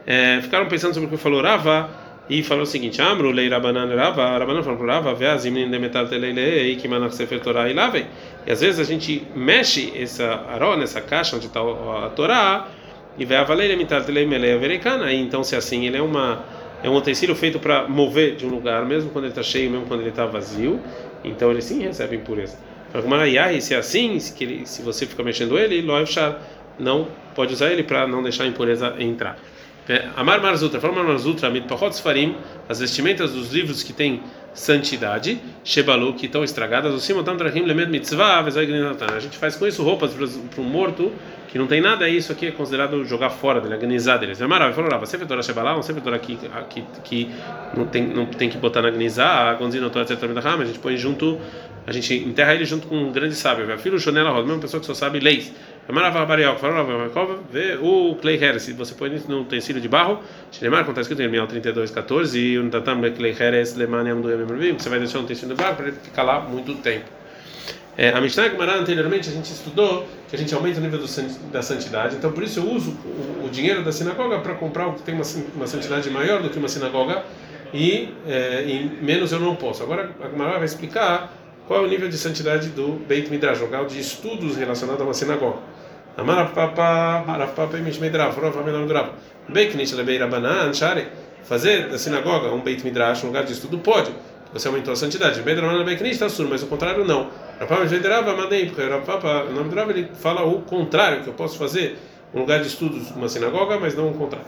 É, 0.07 0.39
ficaram 0.41 0.67
pensando 0.67 0.93
sobre 0.93 1.07
o 1.07 1.09
que 1.11 1.17
falou 1.17 1.41
Rava 1.41 1.89
e 2.29 2.43
falou 2.43 2.63
o 2.63 2.65
seguinte: 2.65 3.01
Amru 3.01 3.31
lei 3.31 3.47
Rabanan 3.47 3.93
Rava, 3.95 4.37
Rabanan 4.37 4.63
falou 4.63 4.79
para 4.79 4.93
Rava, 4.93 5.13
veazim 5.13 5.53
de 5.53 5.79
metal 5.79 6.07
telelei 6.07 6.75
que 6.75 6.87
manach 6.87 7.15
sefer 7.15 7.39
Torah 7.39 7.69
e 7.69 7.73
lá 7.73 7.89
vem. 7.89 8.05
E 8.45 8.51
às 8.51 8.61
vezes 8.61 8.79
a 8.79 8.83
gente 8.83 9.25
mexe 9.35 9.93
essa 9.95 10.45
arona, 10.51 10.83
essa 10.83 11.01
caixa 11.01 11.35
onde 11.35 11.47
está 11.47 11.59
a 11.59 12.09
Torá 12.09 12.67
e 13.17 13.25
vai 13.25 13.37
avaler 13.37 13.75
mitar 13.77 14.03
telemeleia 14.03 14.55
americana. 14.55 15.11
Então 15.13 15.43
se 15.43 15.55
assim 15.55 15.85
ele 15.85 15.97
é 15.97 16.01
uma 16.01 16.43
é 16.83 16.89
um 16.89 16.95
utensílio 16.95 17.35
feito 17.35 17.59
para 17.59 17.87
mover 17.87 18.35
de 18.35 18.45
um 18.45 18.49
lugar, 18.49 18.85
mesmo 18.85 19.09
quando 19.09 19.25
ele 19.25 19.31
está 19.31 19.41
cheio, 19.41 19.71
mesmo 19.71 19.87
quando 19.87 20.01
ele 20.01 20.09
está 20.09 20.25
vazio. 20.25 20.79
Então 21.23 21.49
ele 21.49 21.61
sim 21.61 21.81
recebe 21.81 22.15
impureza. 22.15 22.57
E 23.53 23.61
se 23.61 23.73
é 23.73 23.77
assim, 23.77 24.19
se, 24.19 24.43
ele, 24.43 24.65
se 24.65 24.81
você 24.81 25.05
fica 25.05 25.23
mexendo 25.23 25.57
ele, 25.57 25.85
não 26.79 27.07
pode 27.33 27.53
usar 27.53 27.71
ele 27.71 27.83
para 27.83 28.07
não 28.07 28.21
deixar 28.23 28.43
a 28.43 28.47
impureza 28.47 28.95
entrar. 28.99 29.37
É, 29.87 30.07
Amar 30.15 30.41
Marzutra, 30.41 30.79
fala 30.79 31.03
Marzutra, 31.03 31.49
Mitpachot 31.49 32.01
Farim, 32.01 32.35
as 32.67 32.79
vestimentas 32.79 33.33
dos 33.33 33.51
livros 33.51 33.83
que 33.83 33.93
têm 33.93 34.21
santidade, 34.55 35.39
Shebalu, 35.63 36.13
que 36.13 36.25
estão 36.25 36.43
estragadas, 36.43 36.93
o 36.93 36.99
Simotam 36.99 37.35
Trahim 37.35 37.63
Lemed 37.63 37.91
Mitzvah, 37.91 38.39
A 38.39 39.19
gente 39.19 39.37
faz 39.37 39.55
com 39.55 39.67
isso 39.67 39.83
roupas 39.83 40.13
para 40.13 40.61
um 40.61 40.63
morto 40.63 41.11
que 41.49 41.59
não 41.59 41.67
tem 41.67 41.79
nada, 41.79 42.09
isso 42.09 42.31
aqui 42.31 42.47
é 42.47 42.51
considerado 42.51 43.05
jogar 43.05 43.29
fora 43.29 43.61
dele, 43.61 43.75
agnizar 43.75 44.19
dele. 44.19 44.33
É 44.37 44.47
maravilhoso. 44.47 44.89
Falou, 44.89 44.99
você 45.05 45.17
fez 45.17 45.27
Torah 45.27 45.41
Shebalá, 45.41 45.73
você 45.73 45.93
fez 45.93 46.03
Torah 46.03 46.19
que, 46.19 46.37
que, 46.69 46.83
que 47.03 47.31
não 47.75 47.85
tem, 47.85 48.07
não 48.07 48.25
tem 48.25 48.49
que 48.49 48.57
botar 48.57 48.81
na 48.81 48.87
agnizar, 48.87 49.47
a 49.47 49.53
Gonzina 49.53 49.89
Torah. 49.89 50.05
A 50.05 50.65
gente 50.65 50.79
põe 50.79 50.97
junto, 50.97 51.39
a 51.87 51.93
gente 51.93 52.13
enterra 52.13 52.53
ele 52.55 52.65
junto 52.65 52.87
com 52.87 52.97
um 52.97 53.11
grande 53.11 53.35
sábio. 53.35 53.77
Filho 53.77 53.97
Shonela 53.97 54.31
Rosa, 54.31 54.45
mesma 54.45 54.61
pessoa 54.61 54.81
que 54.81 54.85
só 54.85 54.93
sabe 54.93 55.19
leis. 55.19 55.53
É 55.87 55.91
o 57.79 58.15
Clay 58.15 58.37
Harris, 58.37 58.67
você 58.69 58.95
põe 58.95 59.13
isso 59.13 59.29
num 59.29 59.41
utensílio 59.41 59.79
de 59.79 59.87
barro, 59.87 60.19
Shinemar, 60.51 60.79
como 60.79 60.91
está 60.91 61.01
escrito 61.01 61.21
em 61.21 61.29
Miel 61.29 61.45
32, 61.45 61.91
14, 61.91 62.39
e 62.39 62.57
um 62.57 62.71
Tatam 62.71 62.99
Clay 63.11 63.33
do 63.33 64.79
você 64.81 64.89
vai 64.89 64.97
deixar 64.97 65.19
um 65.19 65.23
utensílio 65.23 65.55
de 65.55 65.61
barro 65.61 65.75
para 65.75 65.87
ele 65.89 65.97
ficar 66.01 66.23
lá 66.23 66.39
muito 66.39 66.73
tempo. 66.75 67.05
É, 67.97 68.09
a 68.09 68.19
Mishnah 68.19 68.49
Gemara 68.49 68.79
anteriormente 68.79 69.29
a 69.29 69.31
gente 69.31 69.51
estudou 69.51 70.07
que 70.27 70.35
a 70.35 70.39
gente 70.39 70.53
aumenta 70.55 70.79
o 70.79 70.81
nível 70.81 70.99
do, 70.99 71.51
da 71.51 71.61
santidade, 71.61 72.15
então 72.15 72.31
por 72.31 72.43
isso 72.43 72.59
eu 72.59 72.69
uso 72.69 72.91
o, 73.05 73.45
o 73.45 73.49
dinheiro 73.49 73.83
da 73.83 73.91
sinagoga 73.91 74.39
para 74.39 74.55
comprar 74.55 74.85
algo 74.85 74.97
que 74.97 75.03
tem 75.03 75.13
uma, 75.13 75.23
uma 75.55 75.67
santidade 75.67 76.09
maior 76.09 76.41
do 76.41 76.49
que 76.49 76.57
uma 76.57 76.67
sinagoga 76.67 77.23
e, 77.73 78.09
é, 78.27 78.63
e 78.63 79.03
menos 79.03 79.31
eu 79.31 79.39
não 79.39 79.55
posso. 79.55 79.83
Agora 79.83 80.09
a 80.19 80.29
Gemara 80.29 80.53
vai 80.57 80.65
explicar 80.65 81.31
qual 81.67 81.83
é 81.83 81.83
o 81.85 81.87
nível 81.87 82.09
de 82.09 82.17
santidade 82.17 82.69
do 82.69 82.93
Beit 83.07 83.29
Midrash, 83.29 83.61
local 83.61 83.85
de 83.85 83.99
estudos 83.99 84.57
relacionado 84.57 85.01
a 85.01 85.03
uma 85.03 85.13
sinagoga. 85.13 85.74
Amarapapa, 86.17 87.23
Marapapa 87.25 87.77
e 87.77 87.81
Mishmedrav, 87.81 88.39
Rova 88.39 88.63
Menadrav. 88.63 89.09
Beiknish 89.49 89.93
Lebeirabanan, 89.93 90.73
Share. 90.73 91.07
Fazer 91.43 91.89
da 91.89 91.97
sinagoga 91.97 92.51
um 92.51 92.61
Beit 92.61 92.83
Midrash, 92.83 93.23
um 93.23 93.27
lugar 93.27 93.43
de 93.43 93.53
estudo, 93.53 93.77
pode. 93.77 94.11
Você 94.53 94.67
aumentou 94.67 94.93
a 94.93 94.95
santidade. 94.95 95.41
Bedraman 95.41 95.83
Beiknish 95.83 96.13
está 96.13 96.29
surdo, 96.29 96.49
mas 96.49 96.63
o 96.63 96.67
contrário 96.67 97.05
não. 97.05 97.29
Rapapa 97.59 97.85
Jedrava 97.87 98.35
Madei, 98.35 98.67
porque 98.67 98.81
Rapapa, 98.81 99.45
o 99.49 99.53
nome 99.53 99.69
do 99.69 99.75
Rav, 99.75 99.89
ele 99.89 100.09
fala 100.15 100.43
o 100.45 100.61
contrário, 100.61 101.21
que 101.23 101.27
eu 101.27 101.33
posso 101.33 101.57
fazer 101.57 101.99
um 102.33 102.39
lugar 102.39 102.61
de 102.61 102.67
estudos, 102.67 103.11
uma 103.11 103.29
sinagoga, 103.29 103.79
mas 103.79 103.95
não 103.95 104.09
o 104.09 104.13
contrário. 104.13 104.47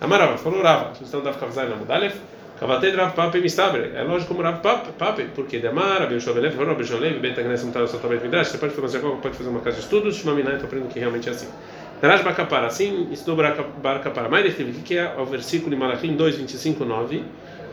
Amarava, 0.00 0.38
falou 0.38 0.62
Rava, 0.62 0.92
então 1.00 1.20
dá 1.22 1.32
para 1.32 1.48
fazer 1.48 1.68
na 1.68 1.76
Mudalef. 1.76 2.16
Kavatei 2.58 2.90
Rav 2.90 3.14
Pape 3.14 3.40
Mistabre. 3.40 3.92
É 3.94 4.02
lógico 4.02 4.34
como 4.34 4.42
Rav 4.42 4.60
Pape, 4.60 5.28
porque 5.34 5.58
Demar, 5.58 6.02
Abel 6.02 6.20
Shovelev, 6.20 6.54
falou 6.56 6.72
Abel 6.72 6.84
Shovelev, 6.84 7.20
Beta 7.20 7.42
Gnes 7.42 7.62
Mutar 7.62 7.86
Sotabet 7.86 8.20
Midrash. 8.20 8.48
Você 8.48 8.58
pode 8.58 8.74
fazer 8.74 8.80
uma 8.80 8.88
sinagoga, 8.88 9.22
pode 9.22 9.36
fazer 9.36 9.48
uma 9.50 9.60
casa 9.60 9.76
de 9.76 9.82
estudos, 9.82 10.16
Shmaminá, 10.16 10.54
então 10.54 10.66
aprendo 10.66 10.88
que 10.88 10.98
realmente 10.98 11.28
é 11.28 11.32
assim. 11.32 11.48
Darash 12.00 12.22
Bakapara, 12.22 12.66
assim 12.66 13.08
estudou 13.12 13.36
Bakapara. 13.82 14.28
Mais 14.28 14.44
definido, 14.44 14.78
o 14.78 14.82
que 14.82 14.96
é 14.96 15.14
o 15.16 15.24
versículo 15.24 15.70
de 15.70 15.76
Malachim 15.76 16.16
2, 16.16 16.36
25, 16.36 16.84
9, 16.84 17.22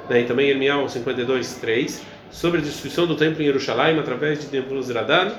né, 0.10 0.22
e 0.22 0.24
também 0.26 0.50
Ermial 0.50 0.88
52, 0.88 1.56
3 1.56 2.06
sobre 2.32 2.60
a 2.60 2.64
destruição 2.64 3.08
do 3.08 3.16
templo 3.16 3.42
em 3.42 3.46
Jerusalém 3.46 3.98
através 3.98 4.40
de 4.40 4.56
Nebuzaradan, 4.56 5.32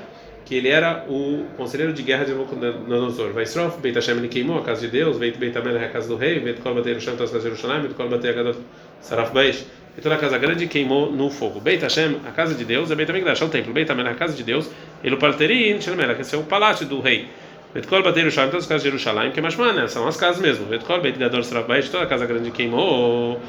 que 0.44 0.54
ele 0.54 0.68
era 0.68 1.04
o 1.08 1.44
conselheiro 1.56 1.92
de 1.92 2.02
guerra 2.02 2.24
de 2.24 2.32
Nabucodonosor. 2.32 3.32
Vaisrof, 3.32 3.80
Beit 3.80 3.96
Hashem 3.96 4.16
ele 4.16 4.28
queimou 4.28 4.58
a 4.58 4.62
casa 4.62 4.82
de 4.82 4.88
Deus, 4.88 5.18
Beit 5.18 5.36
Beit 5.36 5.56
Amel 5.58 5.76
a 5.76 5.88
casa 5.88 6.08
do 6.08 6.16
rei, 6.16 6.40
Beit 6.40 6.60
Kol 6.60 6.74
Batei 6.74 6.92
Yerushalayim, 6.92 7.22
a 7.22 7.26
casa 7.26 7.38
de 7.38 7.42
Jerusalém, 7.44 7.82
Beit 7.82 7.94
Kol 7.94 8.08
Batei 8.08 8.30
Agadot 8.30 8.58
Saraf 9.00 9.32
Baish. 9.32 9.64
E 9.96 10.00
toda 10.00 10.14
a 10.14 10.18
casa 10.18 10.36
grande 10.36 10.66
queimou 10.66 11.10
no 11.10 11.30
fogo. 11.30 11.58
Beit 11.60 11.82
Hashem, 11.82 12.20
a 12.26 12.30
casa 12.30 12.54
de 12.54 12.64
Deus, 12.64 12.90
é 12.90 12.94
Beit 12.94 13.10
Amigdash, 13.10 13.40
é 13.40 13.44
o 13.44 13.48
templo. 13.48 13.72
Beit 13.72 13.90
Amel 13.90 14.06
a 14.08 14.14
casa 14.14 14.34
de 14.34 14.42
Deus, 14.42 14.70
ele 15.02 15.14
o 15.14 15.18
Palterim, 15.18 15.80
Shelmela, 15.80 16.14
que 16.14 16.34
é 16.34 16.38
o 16.38 16.42
palácio 16.42 16.86
do 16.86 17.00
rei. 17.00 17.28
Beit 17.72 17.86
Kol 17.86 18.02
Batei 18.02 18.22
Yerushalayim, 18.22 18.50
todas 18.50 18.64
as 18.64 18.68
casas 18.68 18.82
de 18.82 18.90
Jerusalém, 18.90 19.32
que 19.32 19.40
é 19.40 19.42
Mashman, 19.42 19.88
são 19.88 20.06
as 20.06 20.16
casas 20.16 20.40
mesmo. 20.40 20.66
Beit 20.66 20.84
Kol 20.84 21.00
Beit 21.00 21.18
Gadol 21.18 21.42
Saraf 21.42 21.66
Baish, 21.66 21.88
toda 21.88 22.04
a 22.04 22.06
casa 22.06 22.26
grande 22.26 22.50
queimou 22.50 23.40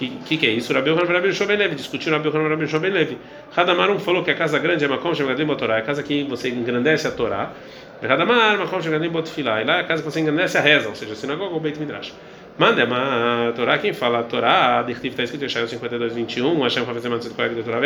que, 0.00 0.08
que, 0.24 0.36
que 0.38 0.46
é 0.46 0.50
isso? 0.50 0.72
Rabi 0.72 0.90
Yohanan 0.90 1.12
Rabi 1.12 1.32
Shobel 1.32 1.58
Levi 1.58 1.74
discutiram 1.74 2.16
Rabi 2.16 2.28
Yohanan 2.28 2.48
Rabi 2.48 2.66
Shobel 2.66 2.92
Levi. 2.92 3.18
Hadamar 3.54 3.98
falou 3.98 4.24
que 4.24 4.30
a 4.30 4.34
casa 4.34 4.58
grande 4.58 4.82
é 4.84 4.88
Makom 4.88 5.14
Shemagadim 5.14 5.44
Botorá, 5.44 5.76
é 5.76 5.80
a 5.80 5.82
casa 5.82 6.02
que 6.02 6.24
você 6.24 6.48
engrandece 6.48 7.06
a 7.06 7.10
Torá. 7.10 7.52
Hadamar 8.02 8.56
Makom 8.56 8.80
Shemagadim 8.80 9.10
Botfilá, 9.10 9.60
e 9.60 9.64
lá 9.64 9.76
é 9.76 9.80
a 9.80 9.84
casa 9.84 10.02
que 10.02 10.10
você 10.10 10.20
engrandece 10.20 10.56
a 10.56 10.62
reza, 10.62 10.88
ou 10.88 10.94
seja, 10.94 11.12
a 11.12 11.16
sinagoga 11.16 11.52
ou 11.52 11.60
Beit 11.60 11.78
Midrash. 11.78 12.14
Manda 12.60 12.84
a 12.84 13.52
Torá, 13.52 13.78
quem 13.78 13.94
fala 13.94 14.18
a 14.18 14.22
Torá, 14.22 14.80
a 14.80 14.90
está 14.90 15.22
escrito 15.22 15.42
em 15.42 15.48
Shael 15.48 15.66
52, 15.66 16.12
21, 16.12 16.60
Hashem 16.60 16.82
Havezem 16.82 17.18
de 17.18 17.30
Torá 17.30 17.80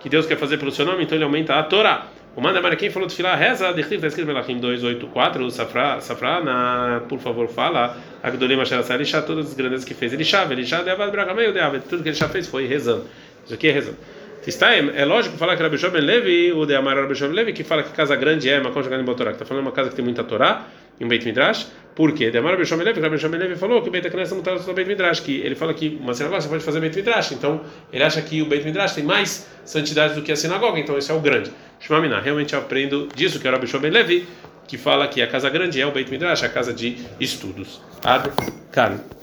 que 0.00 0.08
Deus 0.08 0.26
quer 0.26 0.36
fazer 0.36 0.58
pelo 0.58 0.72
seu 0.72 0.84
nome, 0.84 1.04
então 1.04 1.16
ele 1.16 1.22
aumenta 1.22 1.54
a 1.54 1.62
Torá. 1.62 2.08
O 2.34 2.40
Manda 2.40 2.74
quem 2.74 2.90
falou 2.90 3.08
filar 3.08 3.38
reza, 3.38 3.72
de 3.72 3.82
está 3.82 3.94
escrito 4.08 4.22
em 4.22 4.26
Melachim 4.26 4.58
284, 4.58 5.48
Safra, 5.52 6.00
Safra, 6.00 6.40
na, 6.40 7.02
por 7.08 7.20
favor, 7.20 7.46
fala, 7.46 7.96
Agdolim 8.20 8.60
Asher 8.60 8.80
Elisha, 8.92 9.22
todas 9.22 9.46
as 9.46 9.54
grandezas 9.54 9.84
que 9.84 9.94
fez 9.94 10.12
Elisha, 10.12 10.44
Elisha, 10.50 10.82
Deavad 10.82 11.12
Bragamei, 11.12 11.52
Deavad, 11.52 11.84
tudo 11.88 12.02
que 12.02 12.08
Elisha 12.08 12.28
fez 12.28 12.48
foi 12.48 12.66
rezando. 12.66 13.04
Isso 13.44 13.54
aqui 13.54 13.68
é 13.68 13.70
rezando. 13.70 13.98
Tistaim, 14.42 14.90
é 14.96 15.04
lógico 15.04 15.36
falar 15.36 15.54
que 15.54 15.62
Rabbi 15.62 15.76
Ben 15.76 16.00
Levi, 16.00 16.52
o 16.52 16.66
de 16.66 16.74
Amar 16.74 16.96
Rabbi 16.96 17.14
Ben 17.14 17.28
Levi, 17.28 17.52
que 17.52 17.62
fala 17.62 17.84
que 17.84 17.92
casa 17.92 18.16
grande 18.16 18.50
é 18.50 18.58
uma 18.58 18.72
conjugada 18.72 19.00
em 19.00 19.04
Botorá, 19.04 19.30
que 19.30 19.36
está 19.36 19.46
falando 19.46 19.62
uma 19.62 19.70
casa 19.70 19.90
que 19.90 19.94
tem 19.94 20.04
muita 20.04 20.24
Torá, 20.24 20.66
em 21.00 21.06
Beit 21.06 21.24
Midrash, 21.24 21.66
por 21.94 22.12
quê? 22.12 22.30
De 22.30 22.38
Amar 22.38 22.52
Rabbi 22.52 22.68
Ben 22.68 22.84
Levi, 22.84 23.00
Rabbi 23.00 23.28
Ben 23.28 23.38
Levi 23.38 23.56
falou 23.56 23.82
que 23.82 23.88
o 23.88 23.92
Beit 23.92 24.08
Knesset 24.08 24.32
não 24.32 24.40
está 24.40 24.54
no 24.54 24.74
Beit 24.74 24.88
Midrash, 24.88 25.20
que 25.20 25.40
ele 25.40 25.54
fala 25.54 25.74
que 25.74 25.98
uma 26.00 26.14
sinagoga 26.14 26.40
você 26.40 26.48
pode 26.48 26.64
fazer 26.64 26.80
Beit 26.80 26.96
Midrash, 26.96 27.32
então 27.32 27.60
ele 27.92 28.04
acha 28.04 28.22
que 28.22 28.40
o 28.42 28.46
Beit 28.46 28.64
Midrash 28.64 28.94
tem 28.94 29.04
mais 29.04 29.48
santidade 29.64 30.14
do 30.14 30.22
que 30.22 30.32
a 30.32 30.36
sinagoga, 30.36 30.78
então 30.78 30.96
esse 30.96 31.10
é 31.10 31.14
o 31.14 31.20
grande. 31.20 31.50
Shmamina, 31.80 32.20
realmente 32.20 32.54
aprendo 32.54 33.08
disso 33.14 33.40
que 33.40 33.46
é 33.46 33.50
o 33.50 33.54
Rabbi 33.54 33.66
Ben 33.78 33.90
Levi, 33.90 34.26
que 34.66 34.78
fala 34.78 35.08
que 35.08 35.20
a 35.20 35.26
casa 35.26 35.50
grande 35.50 35.80
é 35.80 35.86
o 35.86 35.90
Beit 35.90 36.10
Midrash, 36.10 36.44
a 36.44 36.48
casa 36.48 36.72
de 36.72 36.96
estudos. 37.18 37.80
Ad 38.04 38.30
Kan. 38.70 39.19